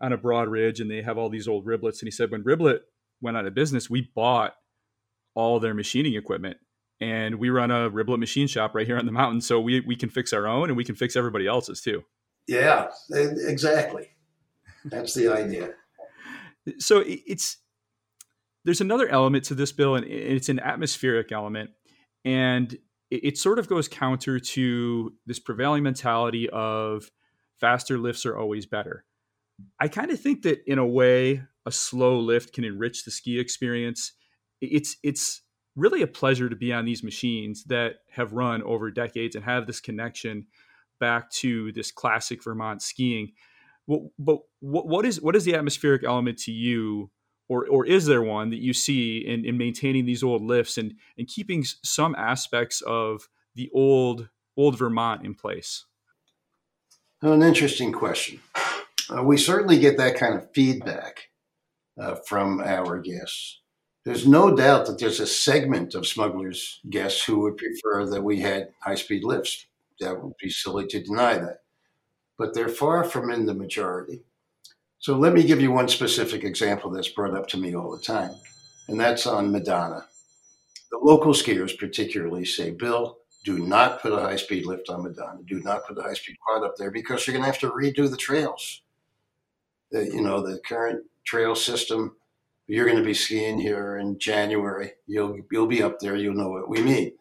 [0.00, 2.00] on a broad ridge, and they have all these old riblets.
[2.00, 2.80] And he said when Riblet
[3.24, 4.54] went out of business, we bought
[5.34, 6.58] all their machining equipment,
[7.00, 9.96] and we run a Riblet machine shop right here on the mountain, so we we
[9.96, 12.04] can fix our own, and we can fix everybody else's too.
[12.46, 14.10] Yeah, exactly.
[14.84, 15.70] That's the idea.
[16.78, 17.56] So it's
[18.64, 21.70] there's another element to this bill, and it's an atmospheric element.
[22.24, 22.76] And
[23.10, 27.10] it, sort of goes counter to this prevailing mentality of
[27.60, 29.04] faster lifts are always better.
[29.78, 33.38] I kind of think that in a way, a slow lift can enrich the ski
[33.38, 34.12] experience.
[34.60, 35.42] It's it's
[35.76, 39.66] really a pleasure to be on these machines that have run over decades and have
[39.66, 40.46] this connection
[41.00, 43.32] back to this classic Vermont skiing.
[43.86, 47.10] but what is what is the atmospheric element to you
[47.48, 50.94] or or is there one that you see in, in maintaining these old lifts and
[51.18, 55.84] and keeping some aspects of the old old Vermont in place?
[57.20, 58.40] An interesting question.
[59.10, 61.28] Uh, we certainly get that kind of feedback
[61.98, 63.60] uh, from our guests.
[64.04, 68.40] There's no doubt that there's a segment of smugglers guests who would prefer that we
[68.40, 69.66] had high speed lifts.
[70.00, 71.60] That would be silly to deny that.
[72.36, 74.24] But they're far from in the majority.
[74.98, 78.02] So let me give you one specific example that's brought up to me all the
[78.02, 78.32] time,
[78.88, 80.06] and that's on Madonna.
[80.90, 85.40] The local skiers particularly say, Bill, do not put a high speed lift on Madonna.
[85.46, 87.70] Do not put a high speed quad up there because you're going to have to
[87.70, 88.80] redo the trails.
[89.90, 92.16] The, you know, the current trail system,
[92.66, 94.92] you're going to be skiing here in January.
[95.06, 96.16] You'll, you'll be up there.
[96.16, 97.12] You'll know what we mean.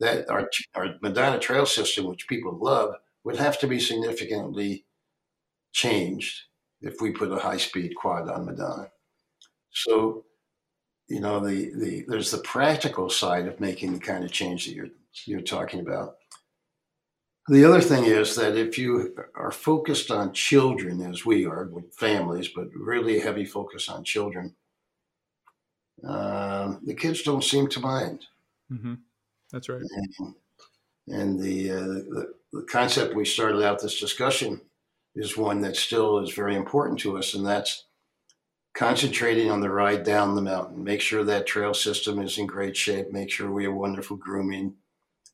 [0.00, 2.94] That our, our Madonna trail system, which people love,
[3.24, 4.84] would have to be significantly
[5.72, 6.42] changed
[6.80, 8.90] if we put a high speed quad on Madonna.
[9.70, 10.24] So,
[11.08, 14.74] you know, the, the there's the practical side of making the kind of change that
[14.74, 14.88] you're
[15.24, 16.16] you're talking about.
[17.48, 21.92] The other thing is that if you are focused on children, as we are with
[21.94, 24.54] families, but really a heavy focus on children,
[26.06, 28.26] uh, the kids don't seem to mind.
[28.72, 28.94] Mm-hmm.
[29.50, 29.82] That's right.
[30.18, 30.34] And,
[31.08, 34.60] and the, uh, the, the concept we started out this discussion
[35.16, 37.86] is one that still is very important to us, and that's
[38.72, 40.82] concentrating on the ride down the mountain.
[40.82, 43.12] Make sure that trail system is in great shape.
[43.12, 44.76] Make sure we have wonderful grooming.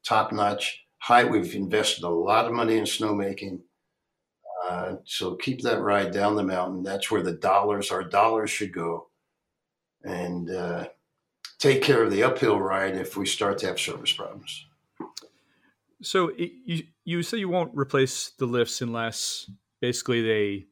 [0.04, 0.86] top notch.
[0.99, 3.61] High, we've invested a lot of money in snowmaking.
[4.68, 6.82] Uh, so keep that ride down the mountain.
[6.82, 9.09] That's where the dollars, our dollars should go.
[10.05, 10.88] And uh,
[11.59, 14.66] take care of the uphill ride if we start to have service problems.
[16.03, 20.66] So you you say you won't replace the lifts unless basically they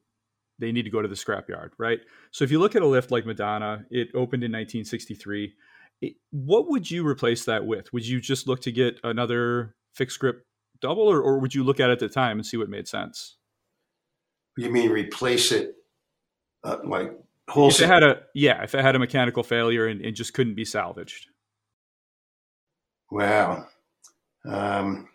[0.58, 1.98] they need to go to the scrapyard, right?
[2.30, 5.52] So if you look at a lift like Madonna, it opened in 1963.
[6.00, 7.92] It, what would you replace that with?
[7.92, 10.46] Would you just look to get another fixed grip
[10.80, 12.86] double, or, or would you look at it at the time and see what made
[12.86, 13.36] sense?
[14.56, 15.74] You mean replace it
[16.64, 17.12] uh, like
[17.48, 17.84] wholesale?
[17.84, 20.54] If it had a yeah, if it had a mechanical failure and, and just couldn't
[20.54, 21.28] be salvaged.
[23.10, 23.66] Wow.
[24.48, 25.08] Um,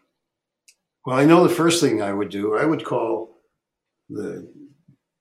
[1.05, 2.55] well, I know the first thing I would do.
[2.57, 3.37] I would call
[4.09, 4.51] the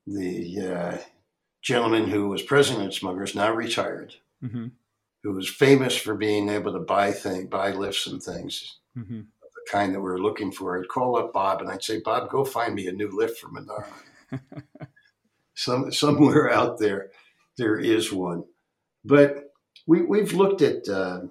[0.06, 0.98] the uh,
[1.62, 4.68] gentleman who was president of Smugglers, now retired, mm-hmm.
[5.22, 9.20] who was famous for being able to buy thing, buy lifts and things, mm-hmm.
[9.70, 10.78] Kind that we were looking for.
[10.78, 13.48] I'd call up Bob and I'd say, Bob, go find me a new lift for
[13.48, 13.86] Madonna.
[15.54, 17.10] Some somewhere out there,
[17.58, 18.44] there is one,
[19.04, 19.52] but
[19.86, 21.22] we we've looked at uh,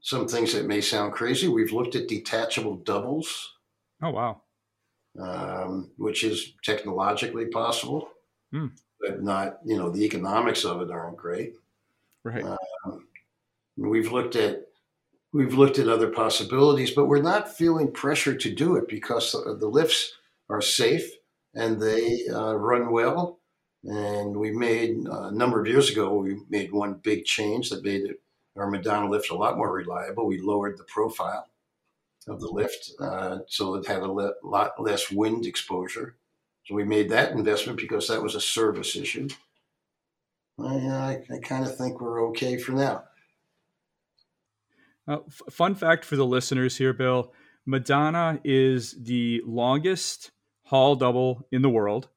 [0.00, 1.46] some things that may sound crazy.
[1.46, 3.54] We've looked at detachable doubles.
[4.02, 4.40] Oh wow!
[5.18, 8.08] um, which is technologically possible,
[8.52, 8.70] mm.
[9.00, 11.54] but not, you know, the economics of it aren't great.
[12.24, 12.44] Right.
[12.44, 13.06] Um,
[13.76, 14.67] we've looked at
[15.32, 19.68] we've looked at other possibilities, but we're not feeling pressure to do it because the
[19.68, 20.14] lifts
[20.48, 21.10] are safe
[21.54, 23.40] and they uh, run well.
[23.84, 27.84] And we made uh, a number of years ago, we made one big change that
[27.84, 28.20] made it,
[28.56, 30.26] our Madonna lift a lot more reliable.
[30.26, 31.46] We lowered the profile
[32.26, 36.16] of the lift, uh, so it had a le- lot less wind exposure.
[36.66, 39.28] So we made that investment because that was a service issue.
[40.60, 43.04] I, I kind of think we're okay for now.
[45.08, 47.32] Uh, f- fun fact for the listeners here, Bill
[47.66, 50.30] Madonna is the longest
[50.64, 52.08] Hall double in the world,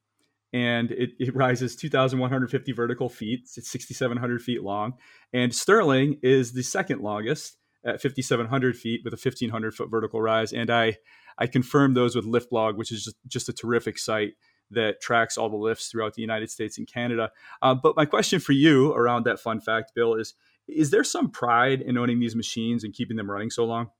[0.52, 3.48] and it, it rises 2,150 vertical feet.
[3.56, 4.94] It's 6,700 feet long.
[5.32, 10.52] And Sterling is the second longest at 5,700 feet with a 1,500 foot vertical rise.
[10.52, 10.98] And I,
[11.38, 14.34] I confirmed those with LiftBlog, which is just, just a terrific site
[14.70, 17.30] that tracks all the lifts throughout the United States and Canada.
[17.62, 20.34] Uh, but my question for you around that fun fact, Bill, is
[20.68, 23.90] is there some pride in owning these machines and keeping them running so long?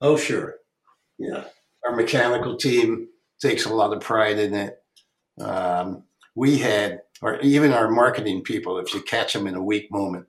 [0.00, 0.56] Oh, sure.
[1.18, 1.44] Yeah.
[1.84, 3.08] Our mechanical team
[3.40, 4.82] takes a lot of pride in it.
[5.40, 6.04] Um,
[6.34, 10.26] we had, or even our marketing people, if you catch them in a weak moment,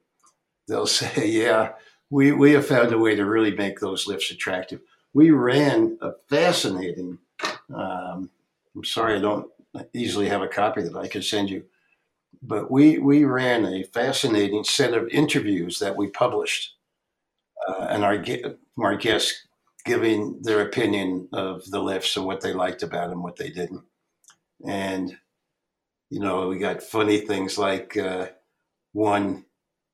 [0.68, 1.74] they'll say, Yeah,
[2.10, 4.82] we, we have found a way to really make those lifts attractive.
[5.14, 7.20] We ran a fascinating,
[7.74, 8.30] um,
[8.76, 9.48] I'm sorry I don't
[9.94, 11.66] easily have a copy that I could send you,
[12.42, 16.76] but we, we ran a fascinating set of interviews that we published.
[17.68, 18.24] Uh, and our,
[18.82, 19.48] our guests
[19.86, 23.84] giving their opinion of the lifts and what they liked about them, what they didn't.
[24.66, 25.18] And,
[26.10, 28.28] you know, we got funny things like uh,
[28.94, 29.46] one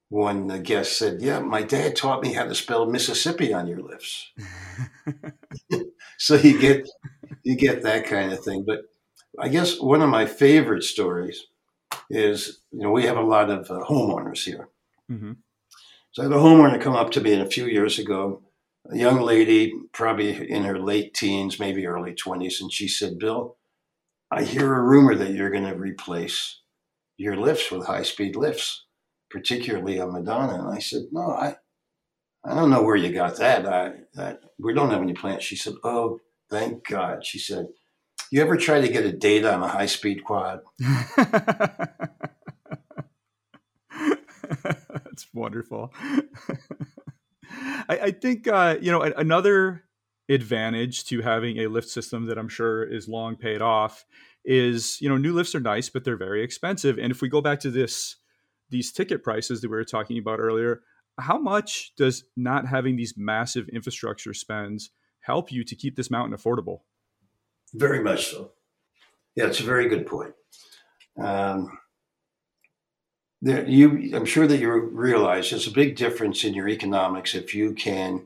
[0.10, 4.32] one guest said, "Yeah, my dad taught me how to spell Mississippi on your lifts."
[6.18, 6.88] so you get
[7.44, 8.64] you get that kind of thing.
[8.66, 8.82] But
[9.40, 11.46] I guess one of my favorite stories
[12.10, 14.70] is you know we have a lot of uh, homeowners here.
[15.12, 15.34] Mm-hmm.
[16.12, 18.42] So I had a homeowner come up to me a few years ago,
[18.90, 23.58] a young lady, probably in her late teens, maybe early twenties, and she said, "Bill,
[24.32, 26.62] I hear a rumor that you're going to replace
[27.18, 28.86] your lifts with high speed lifts."
[29.36, 30.54] particularly on Madonna.
[30.54, 31.56] And I said, no, I,
[32.46, 33.66] I don't know where you got that.
[33.66, 35.44] I, that we don't have any plans.
[35.44, 36.20] She said, oh,
[36.50, 37.26] thank God.
[37.26, 37.68] She said,
[38.36, 40.60] you ever try to get a date on a high speed quad?
[44.94, 45.94] That's wonderful.
[47.88, 49.86] I, I, think uh, you know another
[50.28, 54.04] advantage to having a lift system that I'm sure is long paid off
[54.44, 56.98] is you know new lifts are nice, but they're very expensive.
[56.98, 58.18] And if we go back to this
[58.70, 60.82] these ticket prices that we were talking about earlier,
[61.18, 64.90] how much does not having these massive infrastructure spends
[65.22, 66.80] help you to keep this mountain affordable?
[67.76, 68.52] Very much so.
[69.36, 70.34] Yeah, it's a very good point.
[71.18, 71.78] Um,
[73.42, 77.54] there, you, I'm sure that you realize there's a big difference in your economics if
[77.54, 78.24] you can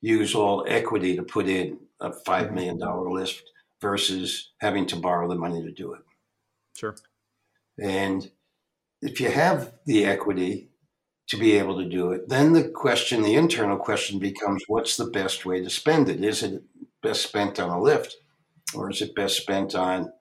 [0.00, 3.42] use all equity to put in a five million dollar lift
[3.80, 6.00] versus having to borrow the money to do it.
[6.76, 6.96] Sure.
[7.78, 8.30] And
[9.02, 10.70] if you have the equity
[11.28, 15.06] to be able to do it, then the question, the internal question becomes what's the
[15.06, 16.24] best way to spend it?
[16.24, 16.62] Is it
[17.02, 18.16] best spent on a lift
[18.74, 20.12] or is it best spent on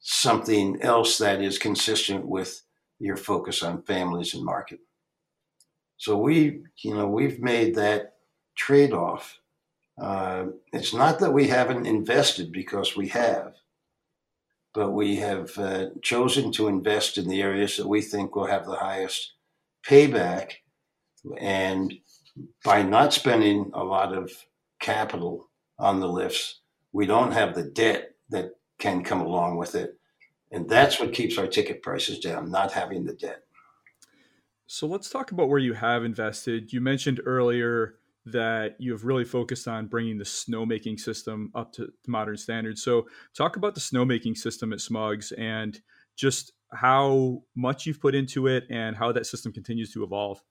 [0.00, 2.62] something else that is consistent with
[2.98, 4.80] your focus on families and market?
[5.96, 8.14] So we, you know, we've made that
[8.56, 9.38] trade off
[10.00, 13.54] Uh, it's not that we haven't invested because we have,
[14.72, 18.66] but we have uh, chosen to invest in the areas that we think will have
[18.66, 19.34] the highest
[19.88, 20.54] payback.
[21.38, 21.94] And
[22.64, 24.32] by not spending a lot of
[24.80, 25.48] capital
[25.78, 26.60] on the lifts,
[26.94, 29.98] we don't have the debt that can come along with it.
[30.52, 33.42] And that's what keeps our ticket prices down, not having the debt.
[34.68, 36.72] So let's talk about where you have invested.
[36.72, 41.92] You mentioned earlier that you have really focused on bringing the snowmaking system up to
[42.06, 42.82] modern standards.
[42.82, 45.78] So, talk about the snowmaking system at Smuggs and
[46.16, 50.42] just how much you've put into it and how that system continues to evolve.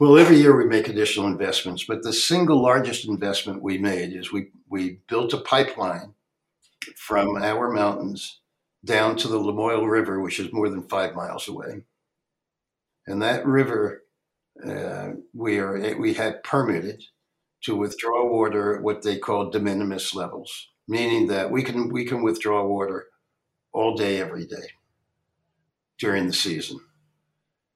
[0.00, 4.32] Well, every year we make additional investments, but the single largest investment we made is
[4.32, 6.14] we, we built a pipeline
[6.96, 8.40] from our mountains
[8.84, 11.84] down to the Lamoille River, which is more than five miles away.
[13.06, 14.02] And that river
[14.66, 17.02] uh, we are we had permitted
[17.62, 22.04] to withdraw water at what they call de minimis levels, meaning that we can we
[22.04, 23.06] can withdraw water
[23.72, 24.68] all day every day
[25.98, 26.80] during the season,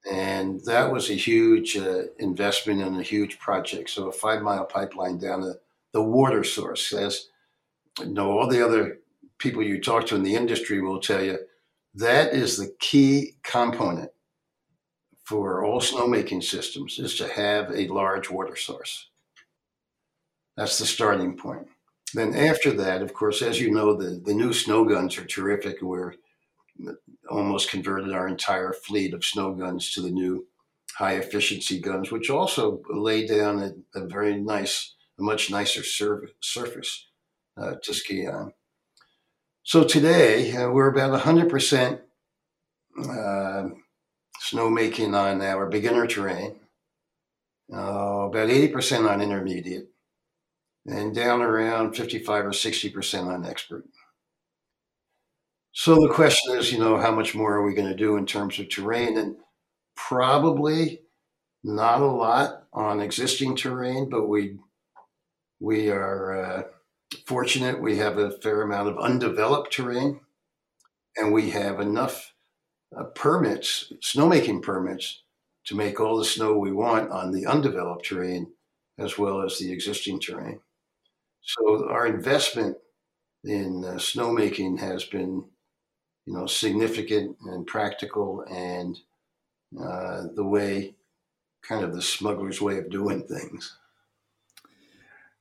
[0.09, 3.89] and that was a huge uh, investment and a huge project.
[3.89, 5.59] So a five mile pipeline down the
[5.93, 7.29] the water source, as
[7.99, 8.99] you know, all the other
[9.39, 11.39] people you talk to in the industry will tell you
[11.95, 14.11] that is the key component
[15.23, 19.09] for all snowmaking systems is to have a large water source.
[20.55, 21.67] That's the starting point.
[22.13, 25.81] Then after that, of course, as you know, the, the new snow guns are terrific.
[25.81, 26.13] We're
[27.29, 30.47] almost converted our entire fleet of snow guns to the new
[30.95, 36.29] high efficiency guns, which also lay down a, a very nice, a much nicer sur-
[36.41, 37.07] surface
[37.55, 38.53] uh, to ski on.
[39.63, 41.99] So today uh, we're about 100%
[42.99, 43.63] uh,
[44.41, 46.55] snowmaking on our beginner terrain,
[47.73, 47.77] uh,
[48.29, 49.89] about 80% on intermediate,
[50.85, 53.83] and down around 55 or 60% on expert.
[55.79, 58.25] So the question is, you know, how much more are we going to do in
[58.25, 59.15] terms of terrain?
[59.15, 59.35] And
[59.95, 61.01] probably
[61.63, 64.57] not a lot on existing terrain, but we
[65.59, 66.63] we are uh,
[67.27, 67.79] fortunate.
[67.79, 70.19] We have a fair amount of undeveloped terrain,
[71.15, 72.33] and we have enough
[72.97, 75.21] uh, permits, snowmaking permits,
[75.67, 78.51] to make all the snow we want on the undeveloped terrain
[78.97, 80.59] as well as the existing terrain.
[81.41, 82.77] So our investment
[83.43, 85.45] in uh, snowmaking has been,
[86.27, 88.99] you know, significant and practical, and
[89.81, 90.93] uh, the way,
[91.63, 93.77] kind of the smuggler's way of doing things.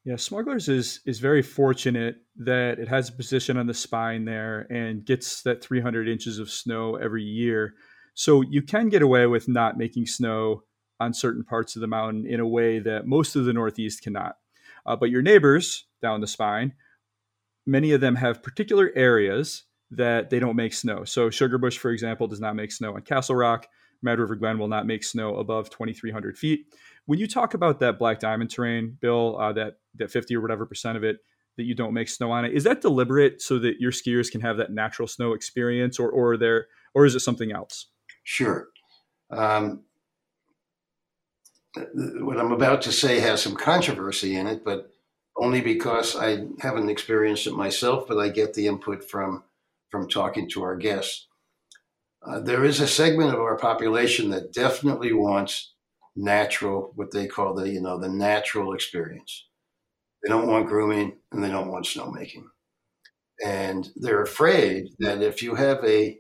[0.05, 4.61] Yeah, Smugglers is is very fortunate that it has a position on the spine there
[4.71, 7.75] and gets that 300 inches of snow every year.
[8.15, 10.63] So you can get away with not making snow
[11.01, 14.37] on certain parts of the mountain in a way that most of the Northeast cannot.
[14.87, 16.75] Uh, but your neighbors down the spine,
[17.67, 21.05] many of them have particular areas that they don't make snow.
[21.05, 23.67] So Sugarbush, for example, does not make snow on Castle Rock.
[24.03, 26.67] Mad River Glen will not make snow above 2,300 feet.
[27.07, 30.67] When you talk about that black diamond terrain, Bill, uh, that that 50 or whatever
[30.67, 31.19] percent of it
[31.57, 34.43] that you don't make snow on it, is that deliberate so that your skiers can
[34.43, 37.87] have that natural snow experience, or or there, or is it something else?
[38.25, 38.69] Sure.
[39.31, 39.85] Um,
[42.21, 44.91] what I'm about to say has some controversy in it, but
[45.37, 49.43] only because I haven't experienced it myself, but I get the input from
[49.97, 51.27] from talking to our guests.
[52.27, 55.73] Uh, there is a segment of our population that definitely wants
[56.15, 59.47] natural, what they call the, you know, the natural experience.
[60.23, 62.45] They don't want grooming and they don't want snowmaking.
[63.45, 66.19] And they're afraid that if you have a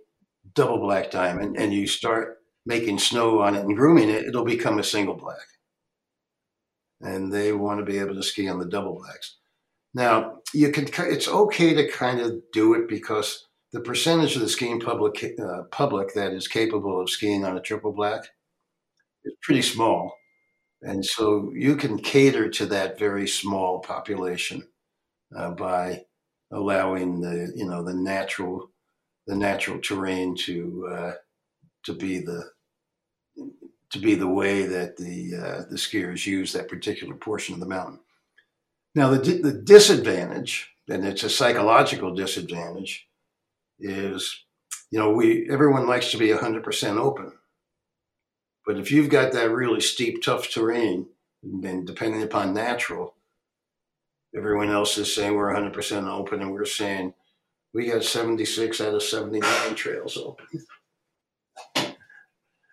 [0.55, 4.79] double black diamond and you start making snow on it and grooming it, it'll become
[4.79, 5.47] a single black.
[7.03, 9.37] And they want to be able to ski on the double blacks.
[9.93, 14.48] Now, you can it's okay to kind of do it because the percentage of the
[14.48, 18.24] skiing public uh, public that is capable of skiing on a triple black
[19.24, 20.16] is pretty small.
[20.82, 24.62] And so you can cater to that very small population
[25.36, 26.04] uh, by
[26.52, 28.70] allowing the you know the natural
[29.26, 31.12] the natural terrain to uh,
[31.84, 32.50] to be the
[33.90, 37.66] to be the way that the uh, the skiers use that particular portion of the
[37.66, 38.00] mountain.
[38.94, 43.08] Now the the disadvantage, and it's a psychological disadvantage,
[43.79, 44.45] is
[44.91, 47.33] you know we everyone likes to be 100% open
[48.66, 51.07] but if you've got that really steep, tough terrain,
[51.43, 53.14] and then depending upon natural,
[54.37, 57.14] everyone else is saying we're 100% open, and we're saying
[57.72, 60.47] we got 76 out of 79 trails open.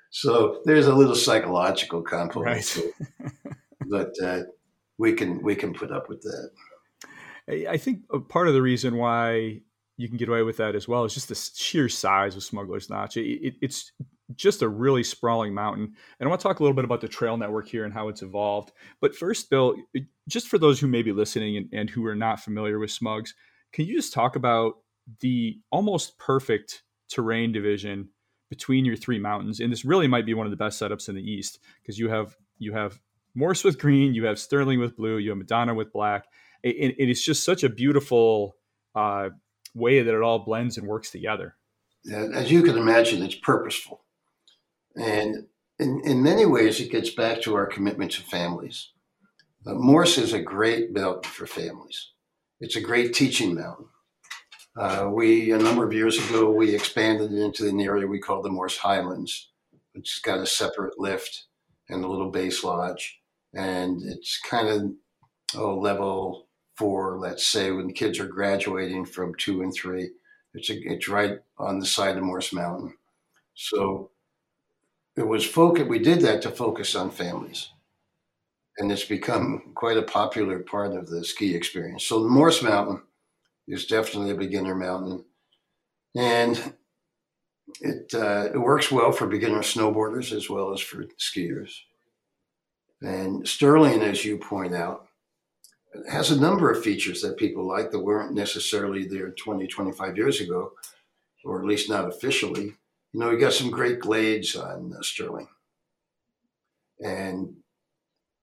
[0.10, 2.78] So there's a little psychological component, right.
[3.90, 4.42] but uh,
[4.98, 7.70] we can we can put up with that.
[7.70, 9.62] I think part of the reason why
[10.04, 12.90] you can get away with that as well It's just the sheer size of Smuggler's
[12.90, 13.16] Notch.
[13.16, 13.94] It, it, it's
[14.36, 15.94] just a really sprawling mountain.
[16.20, 18.10] And I want to talk a little bit about the trail network here and how
[18.10, 18.74] it's evolved.
[19.00, 19.76] But first, Bill,
[20.28, 23.34] just for those who may be listening and, and who are not familiar with Smuggs,
[23.72, 24.74] can you just talk about
[25.22, 28.10] the almost perfect terrain division
[28.50, 29.62] between your three mountains?
[29.62, 32.10] And this really might be one of the best setups in the East because you
[32.10, 33.00] have you have
[33.36, 36.26] Morse with green, you have Sterling with blue, you have Madonna with black.
[36.62, 38.58] And, and it's just such a beautiful
[38.96, 39.30] uh,
[39.74, 41.56] way that it all blends and works together.
[42.12, 44.02] As you can imagine, it's purposeful.
[44.96, 45.48] And
[45.80, 48.92] in, in many ways, it gets back to our commitment to families.
[49.66, 52.12] Uh, Morse is a great mountain for families.
[52.60, 53.88] It's a great teaching mountain.
[54.76, 58.42] Uh, we, a number of years ago, we expanded it into an area we call
[58.42, 59.52] the Morse Highlands,
[59.94, 61.46] which has got a separate lift
[61.90, 63.20] and a little base lodge.
[63.54, 64.92] And it's kind of
[65.56, 70.12] oh, level four, let's say, when kids are graduating from two and three.
[70.54, 72.96] It's, a, it's right on the side of Morse Mountain.
[73.56, 74.12] So
[75.16, 75.88] it was focus.
[75.88, 77.70] We did that to focus on families,
[78.78, 82.04] and it's become quite a popular part of the ski experience.
[82.04, 83.02] So Morse Mountain
[83.68, 85.24] is definitely a beginner mountain,
[86.16, 86.74] and
[87.82, 91.74] it uh, it works well for beginner snowboarders as well as for skiers.
[93.02, 95.03] And Sterling, as you point out,
[96.10, 100.42] has a number of features that people like that weren't necessarily there 20, 25 years
[100.42, 100.72] ago,
[101.46, 102.74] or at least not officially
[103.14, 105.48] you know, we got some great glades on uh, Sterling.
[107.00, 107.58] And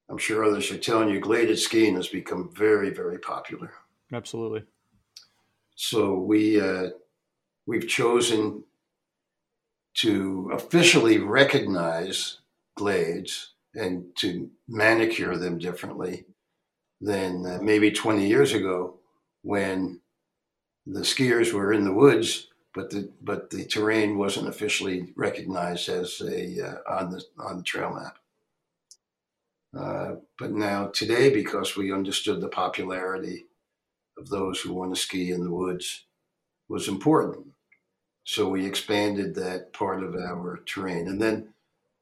[0.09, 3.73] I'm sure others are telling you gladed skiing has become very, very popular.
[4.13, 4.65] Absolutely.
[5.75, 6.91] So we uh,
[7.67, 8.65] we've chosen
[9.95, 12.39] to officially recognize
[12.77, 16.27] glades and to manicure them differently
[17.01, 18.95] than uh, maybe 20 years ago
[19.43, 20.01] when
[20.87, 26.21] the skiers were in the woods but the but the terrain wasn't officially recognized as
[26.21, 28.19] a uh, on the on the trail map.
[29.77, 33.47] Uh, but now today, because we understood the popularity
[34.19, 36.05] of those who want to ski in the woods,
[36.69, 37.47] was important.
[38.25, 41.55] So we expanded that part of our terrain, and then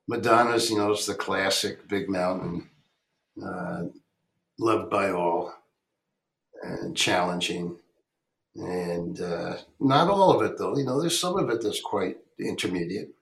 [0.07, 2.71] Madonna's, you know, it's the classic big mountain,
[3.45, 3.85] uh,
[4.59, 5.55] loved by all,
[6.63, 7.79] and challenging
[8.59, 10.77] and uh, not all of it though.
[10.77, 13.15] You know, there's some of it that's quite intermediate,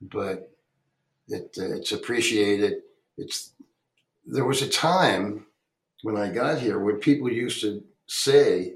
[0.00, 0.50] but
[1.28, 2.82] it uh, it's appreciated.
[3.16, 3.52] It's
[4.26, 5.46] there was a time
[6.02, 8.74] when I got here when people used to say,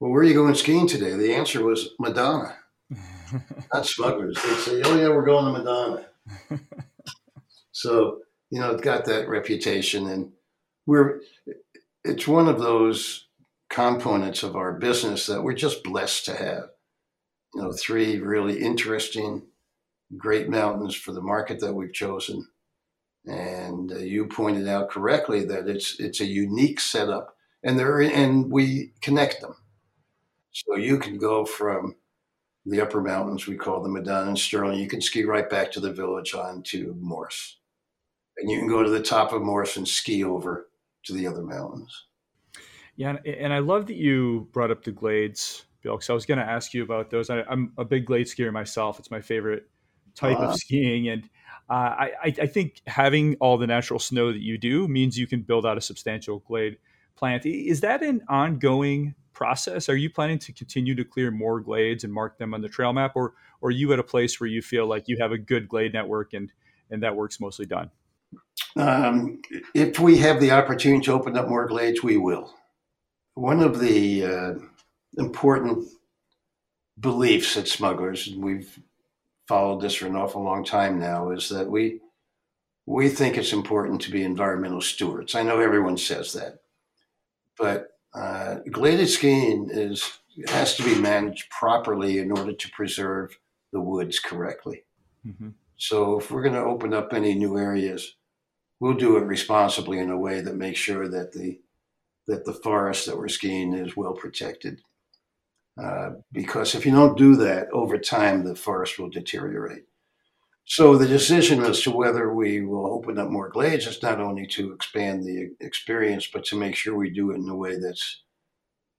[0.00, 2.56] "Well, where are you going skiing today?" The answer was Madonna,
[3.72, 4.38] not smugglers.
[4.42, 6.06] They'd say, "Oh yeah, we're going to Madonna."
[7.72, 8.20] so
[8.50, 10.32] you know, it got that reputation, and
[10.86, 11.20] we're
[12.04, 13.26] it's one of those
[13.70, 16.64] components of our business that we're just blessed to have.
[17.54, 19.42] You know, three really interesting,
[20.16, 22.46] great mountains for the market that we've chosen.
[23.26, 28.50] And uh, you pointed out correctly that it's it's a unique setup, and there and
[28.50, 29.54] we connect them.
[30.52, 31.96] So you can go from
[32.66, 34.78] the upper mountains, we call them Madonna and Sterling.
[34.78, 37.58] You can ski right back to the village on to Morse.
[38.38, 40.68] And you can go to the top of Morse and ski over
[41.04, 42.06] to the other mountains.
[42.96, 46.38] Yeah, and I love that you brought up the glades, Bill, because I was going
[46.38, 47.28] to ask you about those.
[47.28, 49.68] I, am a big glade skier myself; it's my favorite
[50.14, 50.50] type uh-huh.
[50.50, 51.28] of skiing, and
[51.68, 55.42] uh, I, I think having all the natural snow that you do means you can
[55.42, 56.76] build out a substantial glade
[57.16, 57.46] plant.
[57.46, 59.88] Is that an ongoing process?
[59.88, 62.92] Are you planning to continue to clear more glades and mark them on the trail
[62.92, 65.38] map, or, or are you at a place where you feel like you have a
[65.38, 66.52] good glade network and
[66.90, 67.90] and that work's mostly done?
[68.76, 69.40] Um,
[69.74, 72.54] if we have the opportunity to open up more glades, we will
[73.34, 74.54] one of the uh,
[75.18, 75.88] important
[76.98, 78.78] beliefs at Smugglers, and we've
[79.46, 82.00] followed this for an awful long time now, is that we
[82.86, 85.34] we think it's important to be environmental stewards.
[85.34, 86.60] I know everyone says that,
[87.58, 93.36] but uh, gladed skiing is has to be managed properly in order to preserve
[93.72, 94.84] the woods correctly.
[95.26, 95.50] Mm-hmm.
[95.76, 98.14] So if we're going to open up any new areas,
[98.84, 101.58] we'll do it responsibly in a way that makes sure that the
[102.26, 104.82] that the forest that we're skiing is well protected.
[105.82, 109.84] Uh, because if you don't do that over time, the forest will deteriorate.
[110.66, 114.46] So the decision as to whether we will open up more glades is not only
[114.48, 118.22] to expand the experience, but to make sure we do it in a way that's,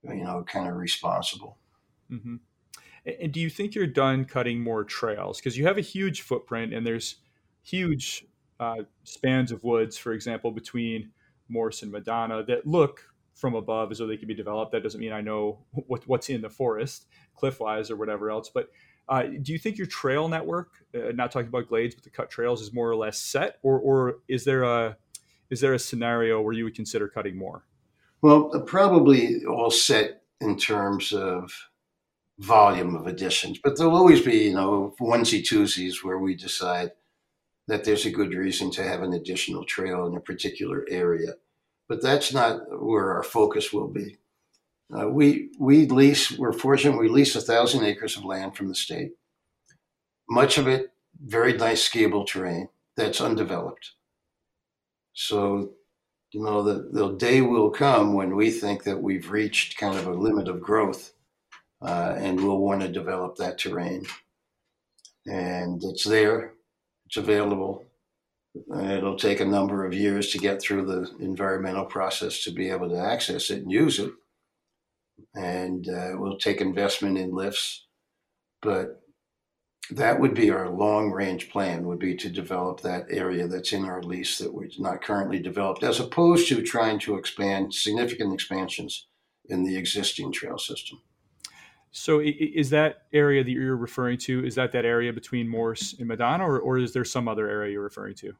[0.03, 1.57] you know, kind of responsible.
[2.11, 2.37] Mm-hmm.
[3.21, 5.37] And do you think you're done cutting more trails?
[5.37, 7.17] Because you have a huge footprint, and there's
[7.61, 8.25] huge
[8.59, 11.11] uh, spans of woods, for example, between
[11.49, 13.01] Morse and Madonna that look
[13.33, 14.71] from above as though they could be developed.
[14.71, 18.49] That doesn't mean I know what, what's in the forest, cliff-wise or whatever else.
[18.53, 18.69] But
[19.07, 22.29] uh, do you think your trail network, uh, not talking about glades, but the cut
[22.29, 24.97] trails, is more or less set, or, or is there a
[25.51, 27.65] is there a scenario where you would consider cutting more?
[28.23, 31.51] Well, probably all set in terms of
[32.39, 36.91] volume of additions, but there'll always be, you know, onesie twosies where we decide
[37.67, 41.33] that there's a good reason to have an additional trail in a particular area.
[41.87, 44.17] But that's not where our focus will be.
[44.95, 46.31] Uh, we we lease.
[46.37, 46.99] We're fortunate.
[46.99, 49.13] We lease a thousand acres of land from the state.
[50.29, 50.91] Much of it
[51.23, 53.91] very nice skiable terrain that's undeveloped.
[55.13, 55.71] So,
[56.31, 60.07] you know, the, the day will come when we think that we've reached kind of
[60.07, 61.13] a limit of growth
[61.81, 64.05] uh, and we'll want to develop that terrain.
[65.27, 66.53] And it's there,
[67.05, 67.83] it's available.
[68.69, 72.69] And it'll take a number of years to get through the environmental process to be
[72.69, 74.11] able to access it and use it.
[75.33, 77.85] And uh, we'll take investment in lifts,
[78.61, 79.01] but
[79.91, 83.85] that would be our long range plan would be to develop that area that's in
[83.85, 89.07] our lease that we're not currently developed as opposed to trying to expand significant expansions
[89.47, 90.99] in the existing trail system
[91.97, 96.07] so is that area that you're referring to is that that area between morse and
[96.07, 98.33] madonna or, or is there some other area you're referring to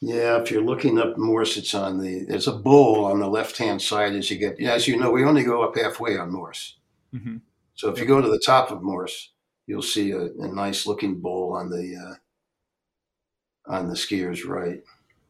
[0.00, 3.58] yeah if you're looking up morse it's on the there's a bowl on the left
[3.58, 6.78] hand side as you get as you know we only go up halfway on morse
[7.14, 7.36] mm-hmm.
[7.74, 9.32] so if you go to the top of morse
[9.66, 12.14] you'll see a, a nice looking bowl on the uh,
[13.68, 14.82] on the skier's right.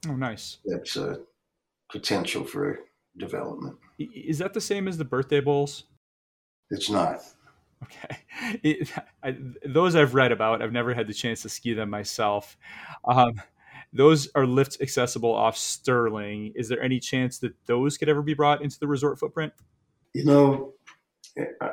[0.09, 0.59] Oh, nice.
[0.65, 1.21] That's a
[1.91, 2.81] potential for
[3.17, 3.77] development.
[3.99, 5.85] Is that the same as the birthday bowls?
[6.71, 7.21] It's not.
[7.83, 8.19] Okay,
[8.63, 8.91] it,
[9.23, 10.63] I, those I've read about.
[10.63, 12.57] I've never had the chance to ski them myself.
[13.05, 13.41] Um,
[13.93, 16.53] those are lift accessible off Sterling.
[16.55, 19.53] Is there any chance that those could ever be brought into the resort footprint?
[20.13, 20.73] You know,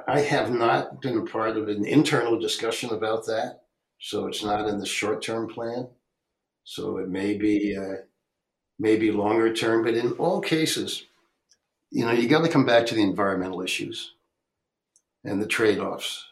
[0.07, 3.61] I have not been a part of an internal discussion about that,
[3.99, 5.87] so it's not in the short-term plan.
[6.65, 8.03] So it may be uh,
[8.79, 11.05] maybe longer term, but in all cases,
[11.91, 14.13] you know, you got to come back to the environmental issues
[15.23, 16.27] and the trade-offs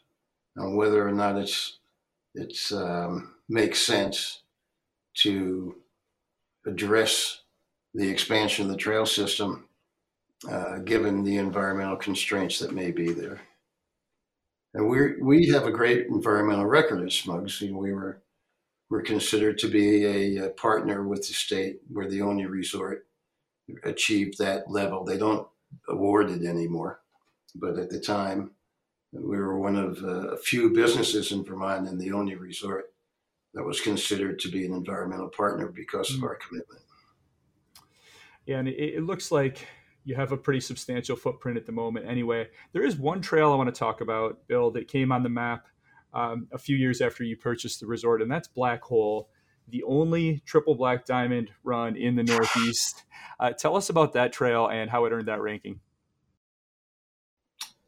[0.58, 1.80] on whether or not it's
[2.34, 4.44] it's um, makes sense
[5.14, 5.76] to
[6.66, 7.42] address
[7.94, 9.68] the expansion of the trail system
[10.50, 13.42] uh, given the environmental constraints that may be there.
[14.74, 17.60] And we we have a great environmental record at Smuggs.
[17.62, 18.22] We were
[18.90, 23.06] we're considered to be a, a, partner with the state We're the only resort
[23.84, 25.06] achieved that level.
[25.06, 25.48] They don't
[25.88, 27.00] award it anymore,
[27.56, 28.52] but at the time,
[29.14, 32.94] we were one of a few businesses in Vermont and the only resort
[33.54, 36.24] that was considered to be an environmental partner because mm-hmm.
[36.24, 36.82] of our commitment.
[38.46, 39.68] Yeah, and it, it looks like
[40.04, 42.48] you have a pretty substantial footprint at the moment anyway.
[42.74, 45.68] There is one trail I want to talk about, Bill, that came on the map
[46.14, 49.30] um, a few years after you purchased the resort, and that's Black Hole,
[49.68, 53.04] the only triple black diamond run in the Northeast.
[53.40, 55.80] Uh, tell us about that trail and how it earned that ranking.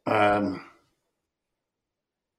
[0.05, 0.63] Um,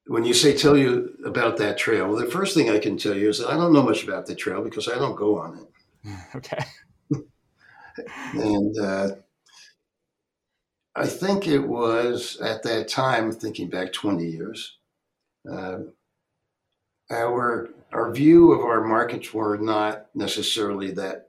[0.07, 3.15] when you say tell you about that trail, well, the first thing I can tell
[3.15, 5.59] you is that I don't know much about the trail because I don't go on
[5.59, 6.17] it.
[6.37, 6.65] okay.
[8.35, 9.11] and uh,
[10.95, 14.77] I think it was at that time, thinking back 20 years,
[15.51, 15.79] uh,
[17.11, 21.29] our our view of our markets were not necessarily that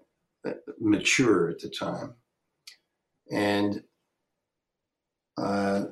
[0.79, 2.15] mature at the time,
[3.31, 3.83] and
[5.37, 5.85] uh,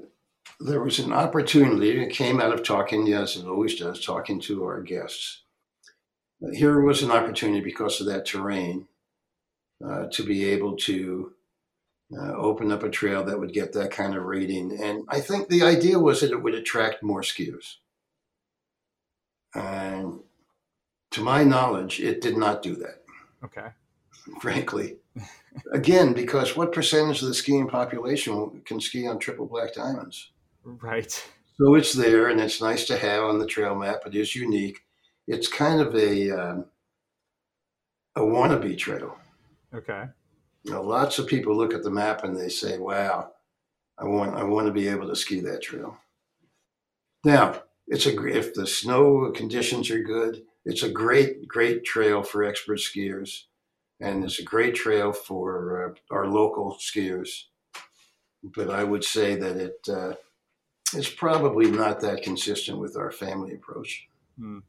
[0.63, 1.99] there was an opportunity.
[1.99, 5.43] that came out of talking, yes, it always does, talking to our guests.
[6.53, 8.87] Here was an opportunity because of that terrain
[9.85, 11.33] uh, to be able to
[12.17, 14.81] uh, open up a trail that would get that kind of rating.
[14.81, 17.75] And I think the idea was that it would attract more skiers.
[19.55, 20.19] And
[21.11, 23.03] to my knowledge, it did not do that.
[23.43, 23.67] Okay.
[24.41, 24.97] Frankly.
[25.71, 30.31] Again, because what percentage of the skiing population can ski on triple black diamonds?
[30.63, 31.11] Right.
[31.57, 34.01] So it's there and it's nice to have on the trail map.
[34.05, 34.79] It is unique.
[35.27, 36.65] It's kind of a, um,
[38.15, 39.17] a wannabe trail.
[39.73, 40.05] Okay.
[40.63, 43.33] You know, lots of people look at the map and they say, "Wow,
[43.97, 45.97] I want I want to be able to ski that trail."
[47.25, 52.43] Now, it's a if the snow conditions are good, it's a great great trail for
[52.43, 53.43] expert skiers,
[53.99, 57.45] and it's a great trail for uh, our local skiers.
[58.43, 60.13] But I would say that it uh,
[60.95, 64.07] it's probably not that consistent with our family approach.
[64.39, 64.59] Hmm.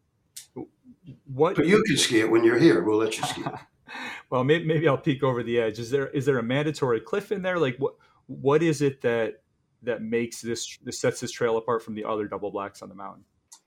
[1.27, 1.57] What?
[1.57, 2.83] But you can ski it when you're here.
[2.83, 3.55] We'll let you ski it.
[4.31, 5.79] well, maybe, maybe I'll peek over the edge.
[5.79, 7.59] Is there is there a mandatory cliff in there?
[7.59, 7.95] Like what
[8.27, 9.43] what is it that
[9.83, 12.95] that makes this that sets this trail apart from the other double blacks on the
[12.95, 13.25] mountain?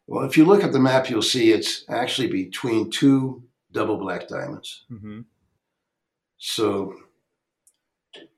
[0.07, 4.27] Well, if you look at the map, you'll see it's actually between two double black
[4.27, 4.85] diamonds.
[4.91, 5.21] Mm-hmm.
[6.37, 6.95] So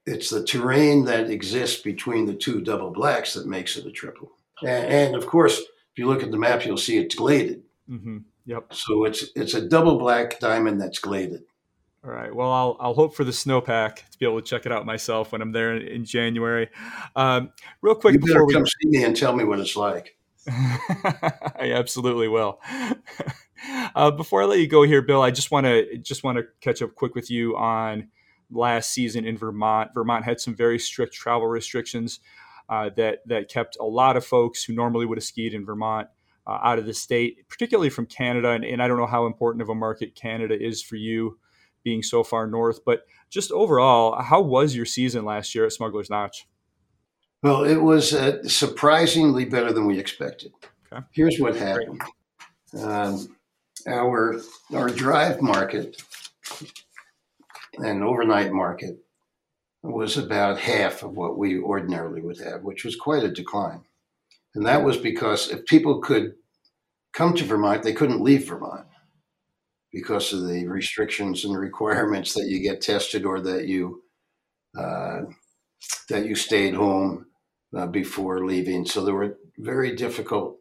[0.10, 4.32] it's the terrain that exists between the two double blacks that makes it a triple.
[4.62, 7.64] And, and of course, if you look at the map, you'll see it's gladed.
[7.90, 8.20] Mm-hmm.
[8.46, 8.74] Yep.
[8.74, 11.44] So it's it's a double black diamond that's gladed.
[12.04, 12.34] All right.
[12.34, 15.32] Well, I'll I'll hope for the snowpack to be able to check it out myself
[15.32, 16.70] when I'm there in, in January.
[17.16, 20.18] Um, real quick, you better come see me and tell me what it's like.
[20.48, 22.60] I absolutely will.
[23.96, 26.46] uh, before I let you go here, Bill, I just want to just want to
[26.62, 28.08] catch up quick with you on
[28.52, 29.92] last season in Vermont.
[29.94, 32.20] Vermont had some very strict travel restrictions
[32.70, 36.08] uh, that that kept a lot of folks who normally would have skied in Vermont
[36.46, 38.52] uh, out of the state, particularly from Canada.
[38.52, 41.38] And, and I don't know how important of a market Canada is for you,
[41.84, 42.84] being so far north.
[42.86, 46.48] But just overall, how was your season last year at Smuggler's Notch?
[47.42, 50.52] Well, it was uh, surprisingly better than we expected.
[50.92, 51.06] Okay.
[51.12, 52.02] Here's what happened.
[52.78, 53.36] Um,
[53.88, 54.42] our
[54.74, 56.02] our drive market
[57.84, 58.98] and overnight market
[59.82, 63.82] was about half of what we ordinarily would have, which was quite a decline.
[64.56, 66.34] And that was because if people could
[67.14, 68.88] come to Vermont, they couldn't leave Vermont
[69.92, 74.04] because of the restrictions and requirements that you get tested or that you
[74.78, 75.22] uh,
[76.10, 77.26] that you stayed home
[77.76, 78.86] uh, before leaving.
[78.86, 80.58] So there were very difficult.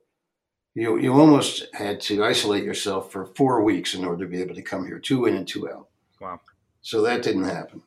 [0.75, 4.55] You you almost had to isolate yourself for four weeks in order to be able
[4.55, 5.89] to come here, two in and two out.
[6.21, 6.41] Wow.
[6.83, 7.83] So that didn't happen.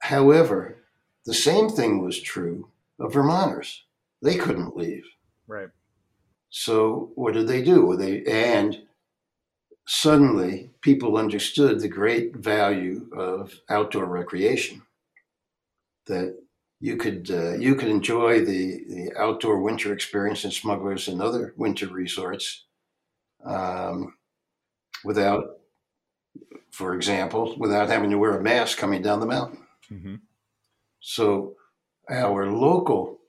[0.00, 0.78] However,
[1.24, 3.84] the same thing was true of Vermonters.
[4.22, 5.04] They couldn't leave.
[5.46, 5.68] Right.
[6.50, 7.96] So what did they do?
[7.96, 8.82] They and
[9.86, 14.82] suddenly people understood the great value of outdoor recreation.
[16.06, 16.38] That
[16.80, 21.54] you could uh, you could enjoy the the outdoor winter experience in Smugglers and other
[21.56, 22.64] winter resorts
[23.44, 24.14] um,
[25.04, 25.58] without,
[26.74, 29.60] for example, without having to wear a mask coming down the mountain.
[29.92, 30.16] Mm-hmm.
[30.98, 31.54] So
[32.10, 33.20] our local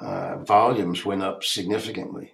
[0.00, 2.32] uh, volumes went up significantly,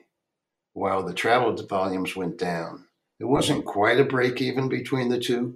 [0.74, 2.84] while the travel volumes went down.
[3.18, 5.54] It wasn't quite a break even between the two,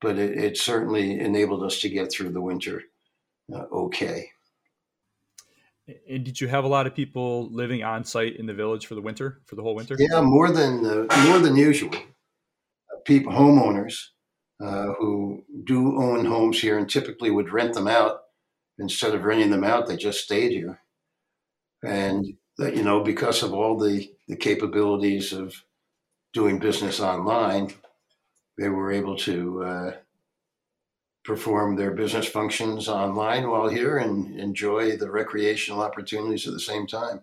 [0.00, 2.84] but it, it certainly enabled us to get through the winter
[3.52, 4.30] uh, okay.
[6.08, 8.94] And did you have a lot of people living on site in the village for
[8.94, 9.96] the winter, for the whole winter?
[9.98, 11.92] Yeah, more than uh, more than usual.
[13.06, 14.08] People, homeowners
[14.60, 18.22] uh, who do own homes here and typically would rent them out
[18.78, 19.86] instead of renting them out.
[19.86, 20.80] They just stayed here,
[21.84, 25.62] and that, you know because of all the the capabilities of
[26.32, 27.72] doing business online,
[28.58, 29.92] they were able to uh,
[31.24, 36.86] perform their business functions online while here and enjoy the recreational opportunities at the same
[36.86, 37.20] time.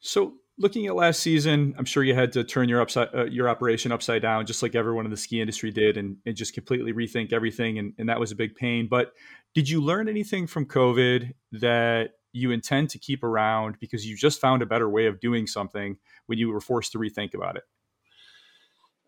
[0.00, 3.48] So, looking at last season, I'm sure you had to turn your upside uh, your
[3.48, 6.92] operation upside down, just like everyone in the ski industry did, and, and just completely
[6.92, 8.88] rethink everything, and, and that was a big pain.
[8.88, 9.12] But
[9.54, 14.40] did you learn anything from COVID that you intend to keep around because you just
[14.40, 17.64] found a better way of doing something when you were forced to rethink about it?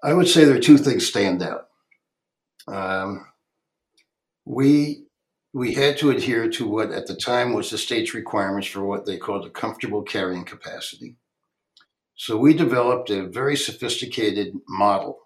[0.02, 1.68] I would say there are two things stand out.
[2.66, 3.26] Um,
[4.44, 5.06] we
[5.52, 9.06] we had to adhere to what at the time was the state's requirements for what
[9.06, 11.16] they called a comfortable carrying capacity.
[12.16, 15.18] So we developed a very sophisticated model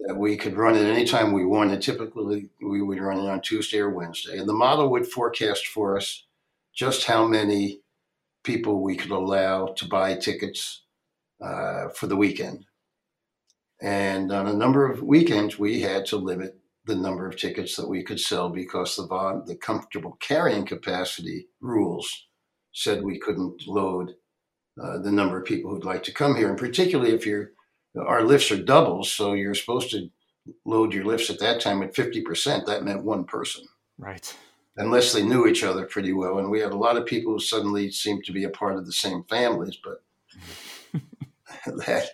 [0.00, 1.80] that we could run it anytime we wanted.
[1.80, 5.96] Typically, we would run it on Tuesday or Wednesday, and the model would forecast for
[5.96, 6.26] us
[6.74, 7.80] just how many
[8.44, 10.84] people we could allow to buy tickets
[11.42, 12.66] uh, for the weekend.
[13.80, 17.88] And on a number of weekends, we had to limit the number of tickets that
[17.88, 22.26] we could sell because the, the comfortable carrying capacity rules
[22.72, 24.14] said we couldn't load
[24.80, 26.48] uh, the number of people who'd like to come here.
[26.48, 27.52] And particularly if you're,
[27.98, 30.10] our lifts are doubles, so you're supposed to
[30.64, 32.66] load your lifts at that time at 50%.
[32.66, 33.64] That meant one person.
[33.98, 34.34] Right.
[34.76, 36.38] Unless they knew each other pretty well.
[36.38, 38.86] And we had a lot of people who suddenly seemed to be a part of
[38.86, 40.02] the same families, but
[41.66, 42.10] that,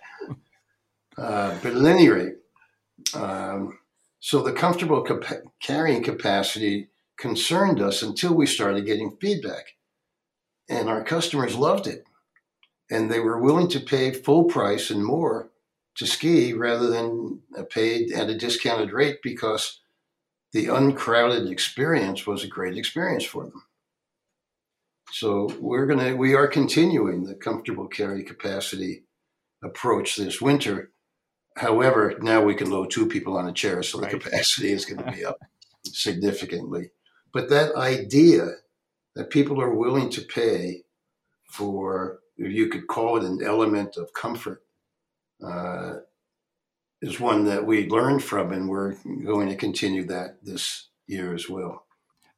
[1.19, 2.37] uh, but at any rate,
[3.15, 3.79] um,
[4.21, 6.89] so the comfortable cap- carrying capacity
[7.19, 9.77] concerned us until we started getting feedback.
[10.69, 12.05] And our customers loved it.
[12.91, 15.51] And they were willing to pay full price and more
[15.97, 19.81] to ski rather than uh, paid at a discounted rate because
[20.53, 23.65] the uncrowded experience was a great experience for them.
[25.13, 29.05] So we're gonna we are continuing the comfortable carry capacity
[29.63, 30.91] approach this winter
[31.57, 34.21] however, now we can load two people on a chair, so the Right.
[34.23, 35.39] capacity is going to be up
[35.85, 36.91] significantly.
[37.33, 38.49] But that idea
[39.15, 40.85] that people are willing to pay
[41.51, 44.63] for, you could call it an element of comfort,
[45.45, 45.95] uh,
[47.03, 51.49] is one that we learned from, and we're going to continue that this year as
[51.49, 51.87] well.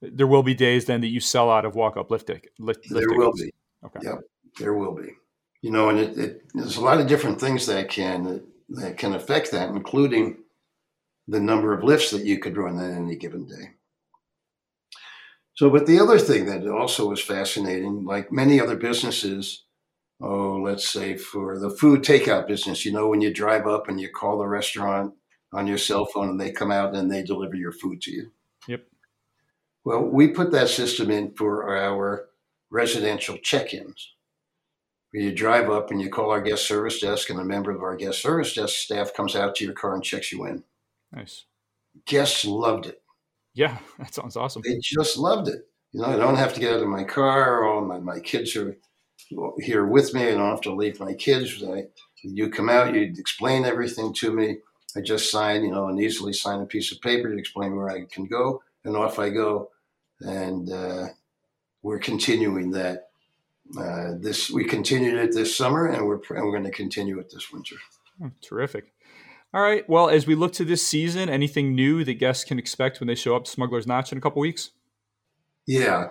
[0.02, 2.90] There will be days then that you sell out of walk up lift, lift, lift
[2.90, 3.52] There will be.
[3.84, 4.00] Okay.
[4.02, 4.20] Yep,
[4.58, 5.10] there will be.
[5.62, 9.14] You know, and it, it there's a lot of different things that can that can
[9.14, 10.38] affect that, including
[11.28, 13.70] the number of lifts that you could run on any given day.
[15.54, 19.64] So, but the other thing that also is fascinating, like many other businesses,
[20.20, 24.00] oh, let's say for the food takeout business, you know, when you drive up and
[24.00, 25.14] you call the restaurant
[25.52, 28.32] on your cell phone and they come out and they deliver your food to you.
[28.68, 28.84] Yep.
[29.84, 32.28] Well, we put that system in for our
[32.70, 34.12] residential check-ins.
[35.12, 37.82] Where you drive up and you call our guest service desk, and a member of
[37.82, 40.64] our guest service desk staff comes out to your car and checks you in.
[41.12, 41.44] Nice.
[42.06, 43.00] Guests loved it.
[43.54, 44.62] Yeah, that sounds awesome.
[44.64, 45.68] They just loved it.
[45.92, 47.64] You know, I don't have to get out of my car.
[47.64, 48.76] All my, my kids are
[49.58, 50.28] here with me.
[50.28, 51.62] I don't have to leave my kids.
[51.62, 51.84] I,
[52.22, 54.58] you come out, you explain everything to me.
[54.96, 57.90] I just sign, you know, and easily sign a piece of paper to explain where
[57.90, 59.70] I can go, and off I go.
[60.20, 61.08] And uh,
[61.82, 63.08] we're continuing that.
[63.78, 67.30] Uh, this we continued it this summer, and we're and we're going to continue it
[67.30, 67.76] this winter.
[68.22, 68.92] Oh, terrific.
[69.52, 69.88] All right.
[69.88, 73.14] Well, as we look to this season, anything new that guests can expect when they
[73.14, 74.70] show up to Smuggler's Notch in a couple weeks?
[75.66, 76.08] Yeah.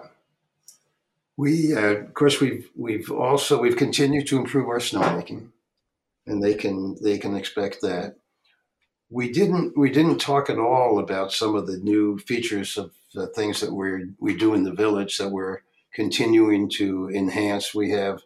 [1.37, 5.49] We, uh, of course, we've we've also we've continued to improve our snowmaking,
[6.25, 8.15] and they can they can expect that.
[9.09, 13.27] We didn't we didn't talk at all about some of the new features of the
[13.27, 15.59] things that we we do in the village that we're
[15.93, 17.75] continuing to enhance.
[17.75, 18.21] We have,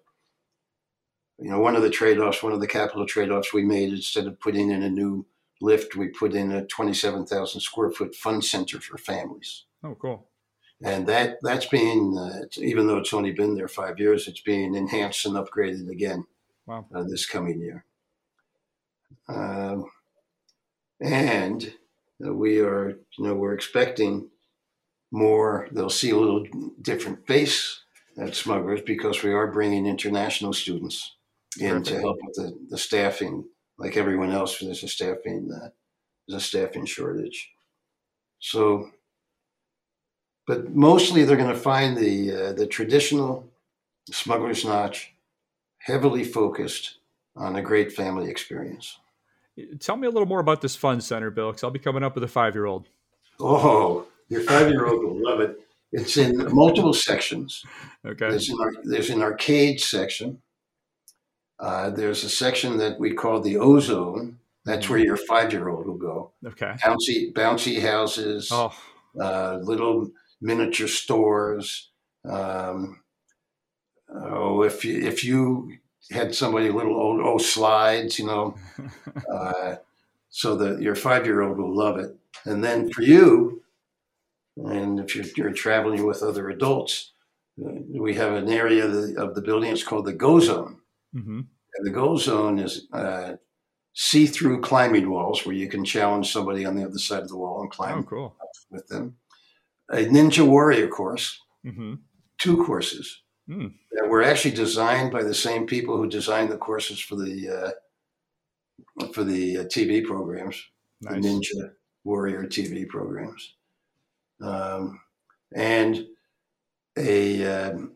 [1.40, 3.91] you know, one of the trade offs, one of the capital trade offs we made
[3.91, 5.26] instead of putting in a new
[5.61, 9.95] lift, we put in a twenty seven thousand square foot fun center for families Oh,
[9.95, 10.27] cool.
[10.84, 14.41] And that that's being uh, it's- even though it's only been there five years, it's
[14.41, 16.26] being enhanced and upgraded again
[16.65, 16.85] Wow.
[16.93, 17.85] uh, this coming year.
[19.27, 19.89] Um,
[21.01, 21.73] and
[22.26, 24.30] uh, we are, you know, we're expecting
[25.11, 25.68] more.
[25.72, 26.45] They'll see a little
[26.81, 27.81] different face
[28.18, 31.15] at Smugglers because we are bringing international students
[31.60, 33.45] in to help with the, the staffing.
[33.77, 35.69] Like everyone else, there's a staffing uh,
[36.27, 37.49] there's a staffing shortage.
[38.39, 38.91] So
[40.49, 43.47] but mostly they're going to find the uh, the traditional
[44.09, 45.13] smuggler's notch
[45.77, 46.95] heavily focused
[47.35, 48.97] on a great family experience.
[49.80, 52.15] Tell me a little more about this fun center, Bill, because I'll be coming up
[52.15, 52.88] with a five year old.
[53.39, 55.59] Oh, your five year old will love it.
[55.91, 57.63] It's in multiple sections.
[58.03, 58.30] Okay.
[58.30, 60.41] There's an, there's an arcade section.
[61.59, 64.39] Uh, there's a section that we call the ozone.
[64.65, 66.31] That's where your five year old will go.
[66.43, 66.73] Okay.
[66.84, 68.49] Bouncy bouncy houses.
[68.51, 68.73] Oh,
[69.19, 70.09] uh, little
[70.41, 71.89] miniature stores.
[72.27, 73.01] Um,
[74.13, 75.77] oh, if you, if you
[76.11, 78.55] had somebody a little old oh slides, you know,
[79.31, 79.75] uh,
[80.29, 82.15] so that your five year old will love it.
[82.45, 83.63] And then for you,
[84.57, 87.13] and if you're, you're traveling with other adults,
[87.63, 89.71] uh, we have an area of the, of the building.
[89.71, 90.77] It's called the Go Zone.
[91.13, 91.41] hmm
[91.75, 93.33] And the Go Zone is uh,
[93.93, 97.37] see through climbing walls where you can challenge somebody on the other side of the
[97.37, 98.35] wall and climb oh, cool.
[98.69, 99.15] with them.
[99.91, 101.95] A Ninja Warrior course, hmm
[102.37, 103.67] two courses Hmm.
[103.91, 107.49] that were actually designed by the same people who designed the courses for the
[108.99, 110.61] uh, for the uh, TV programs,
[111.01, 111.13] Nice.
[111.23, 111.71] the Ninja
[112.03, 113.55] Warrior TV programs,
[114.41, 114.99] um,
[115.55, 116.07] and
[116.97, 117.93] a um,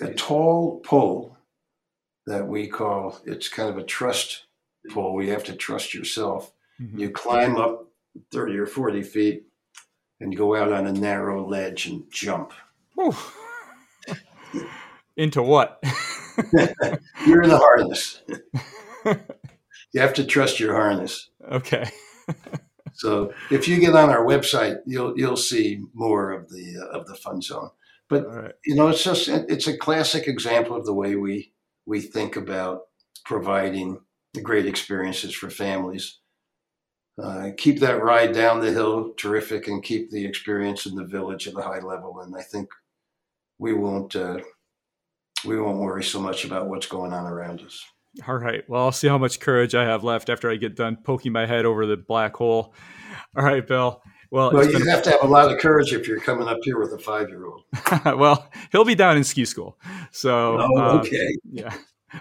[0.00, 1.36] a tall pole
[2.26, 4.46] that we call it's kind of a trust
[4.90, 5.14] pole.
[5.14, 6.52] We have to trust yourself.
[6.80, 6.98] Mhm.
[7.00, 7.88] You climb up
[8.30, 9.46] 30 or 40 feet
[10.22, 12.52] and go out on a narrow ledge and jump.
[15.16, 15.82] Into what?
[17.26, 18.22] You're in the harness.
[19.92, 21.28] you have to trust your harness.
[21.50, 21.90] okay.
[22.94, 27.06] So if you get on our website, you'll you'll see more of the uh, of
[27.06, 27.70] the fun zone.
[28.08, 28.52] But right.
[28.64, 31.52] you know, it's just it's a classic example of the way we
[31.86, 32.82] we think about
[33.24, 33.98] providing
[34.42, 36.18] great experiences for families.
[37.22, 41.46] Uh, keep that ride down the hill terrific, and keep the experience in the village
[41.46, 42.20] at a high level.
[42.20, 42.70] And I think
[43.58, 44.38] we won't uh,
[45.44, 47.84] we won't worry so much about what's going on around us.
[48.28, 48.62] All right.
[48.68, 51.46] Well, I'll see how much courage I have left after I get done poking my
[51.46, 52.74] head over the black hole.
[53.36, 54.02] All right, Bill.
[54.30, 56.78] Well, Well, you have to have a lot of courage if you're coming up here
[56.78, 57.64] with a five year old.
[58.18, 59.78] well, he'll be down in ski school.
[60.10, 61.36] So, Oh, um, okay.
[61.50, 61.74] yeah.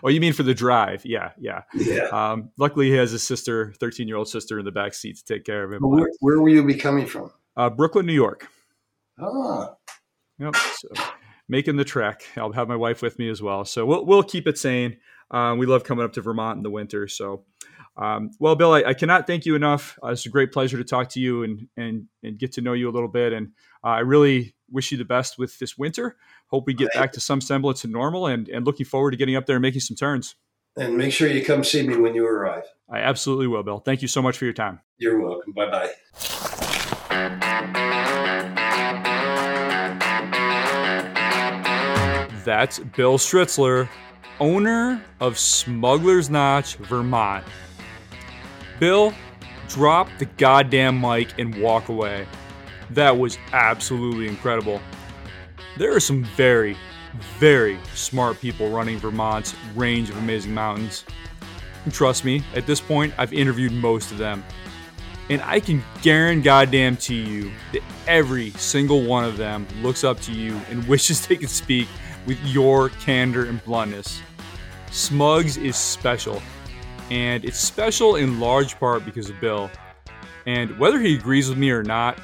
[0.03, 1.05] Oh, you mean for the drive?
[1.05, 1.63] Yeah, yeah.
[1.73, 2.05] Yeah.
[2.11, 5.23] Um, luckily, he has a sister, 13 year old sister, in the back seat to
[5.23, 5.81] take care of him.
[5.81, 7.31] Where, where will you be coming from?
[7.57, 8.47] Uh, Brooklyn, New York.
[9.19, 9.75] Ah,
[10.39, 10.55] Yep.
[10.55, 10.89] So
[11.47, 12.23] making the trek.
[12.37, 13.65] I'll have my wife with me as well.
[13.65, 14.97] So we'll we'll keep it sane.
[15.29, 17.07] Um, we love coming up to Vermont in the winter.
[17.07, 17.43] So,
[17.97, 19.99] um, well, Bill, I, I cannot thank you enough.
[20.03, 22.73] Uh, it's a great pleasure to talk to you and and and get to know
[22.73, 23.33] you a little bit.
[23.33, 23.51] And
[23.83, 26.15] uh, I really wish you the best with this winter.
[26.47, 28.27] Hope we get Thank back to some semblance of normal.
[28.27, 30.35] And and looking forward to getting up there and making some turns.
[30.77, 32.63] and make sure you come see me when you arrive.
[32.89, 33.79] I absolutely will, Bill.
[33.79, 34.79] Thank you so much for your time.
[34.97, 35.51] You're welcome.
[35.53, 35.91] Bye bye.
[42.43, 43.87] That's Bill Stritzler,
[44.39, 47.45] owner of Smuggler's Notch, Vermont.
[48.81, 49.13] Bill,
[49.69, 52.25] drop the goddamn mic and walk away.
[52.89, 54.81] That was absolutely incredible.
[55.77, 56.75] There are some very,
[57.37, 61.05] very smart people running Vermont's range of amazing mountains.
[61.85, 64.43] And trust me, at this point, I've interviewed most of them.
[65.29, 70.19] And I can guarantee goddamn to you that every single one of them looks up
[70.21, 71.87] to you and wishes they could speak
[72.25, 74.23] with your candor and bluntness.
[74.89, 76.41] Smuggs is special,
[77.11, 79.69] and it's special in large part because of Bill.
[80.47, 82.17] And whether he agrees with me or not,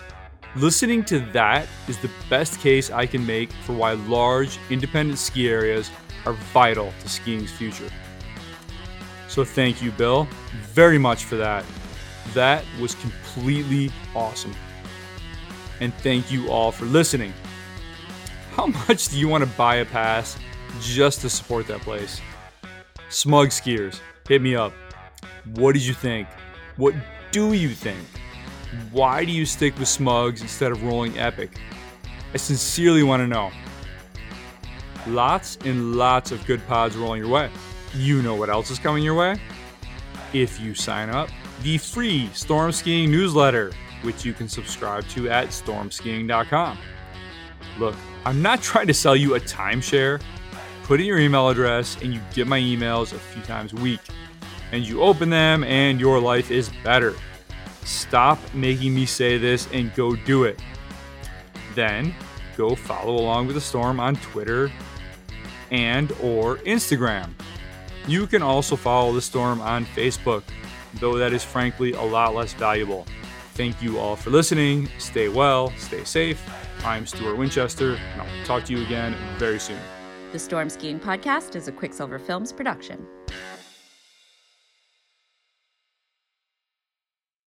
[0.55, 5.49] listening to that is the best case I can make for why large, independent ski
[5.49, 5.91] areas
[6.25, 7.89] are vital to skiing's future.
[9.27, 10.25] So thank you, Bill,
[10.61, 11.65] very much for that.
[12.33, 14.55] That was completely awesome.
[15.81, 17.33] And thank you all for listening.
[18.51, 20.37] How much do you want to buy a pass
[20.79, 22.21] just to support that place?
[23.09, 24.73] Smug Skiers, hit me up.
[25.55, 26.27] What did you think?
[26.75, 26.93] What
[27.31, 27.99] do you think?
[28.91, 31.59] Why do you stick with Smuggs instead of rolling Epic?
[32.33, 33.51] I sincerely want to know.
[35.07, 37.49] Lots and lots of good pods rolling your way.
[37.95, 39.39] You know what else is coming your way?
[40.33, 41.29] If you sign up,
[41.63, 43.71] the free Storm Skiing newsletter,
[44.01, 46.77] which you can subscribe to at stormskiing.com.
[47.79, 47.95] Look,
[48.25, 50.21] I'm not trying to sell you a timeshare.
[50.87, 53.99] Put in your email address and you get my emails a few times a week.
[54.71, 57.13] And you open them and your life is better.
[57.83, 60.61] Stop making me say this and go do it.
[61.75, 62.15] Then
[62.55, 64.71] go follow along with the storm on Twitter
[65.71, 67.31] and or Instagram.
[68.07, 70.43] You can also follow the storm on Facebook,
[71.01, 73.05] though that is frankly a lot less valuable.
[73.55, 74.87] Thank you all for listening.
[74.99, 76.41] Stay well, stay safe.
[76.85, 79.79] I'm Stuart Winchester, and I'll talk to you again very soon.
[80.37, 83.07] The Storm Skiing Podcast is a Quicksilver Films production.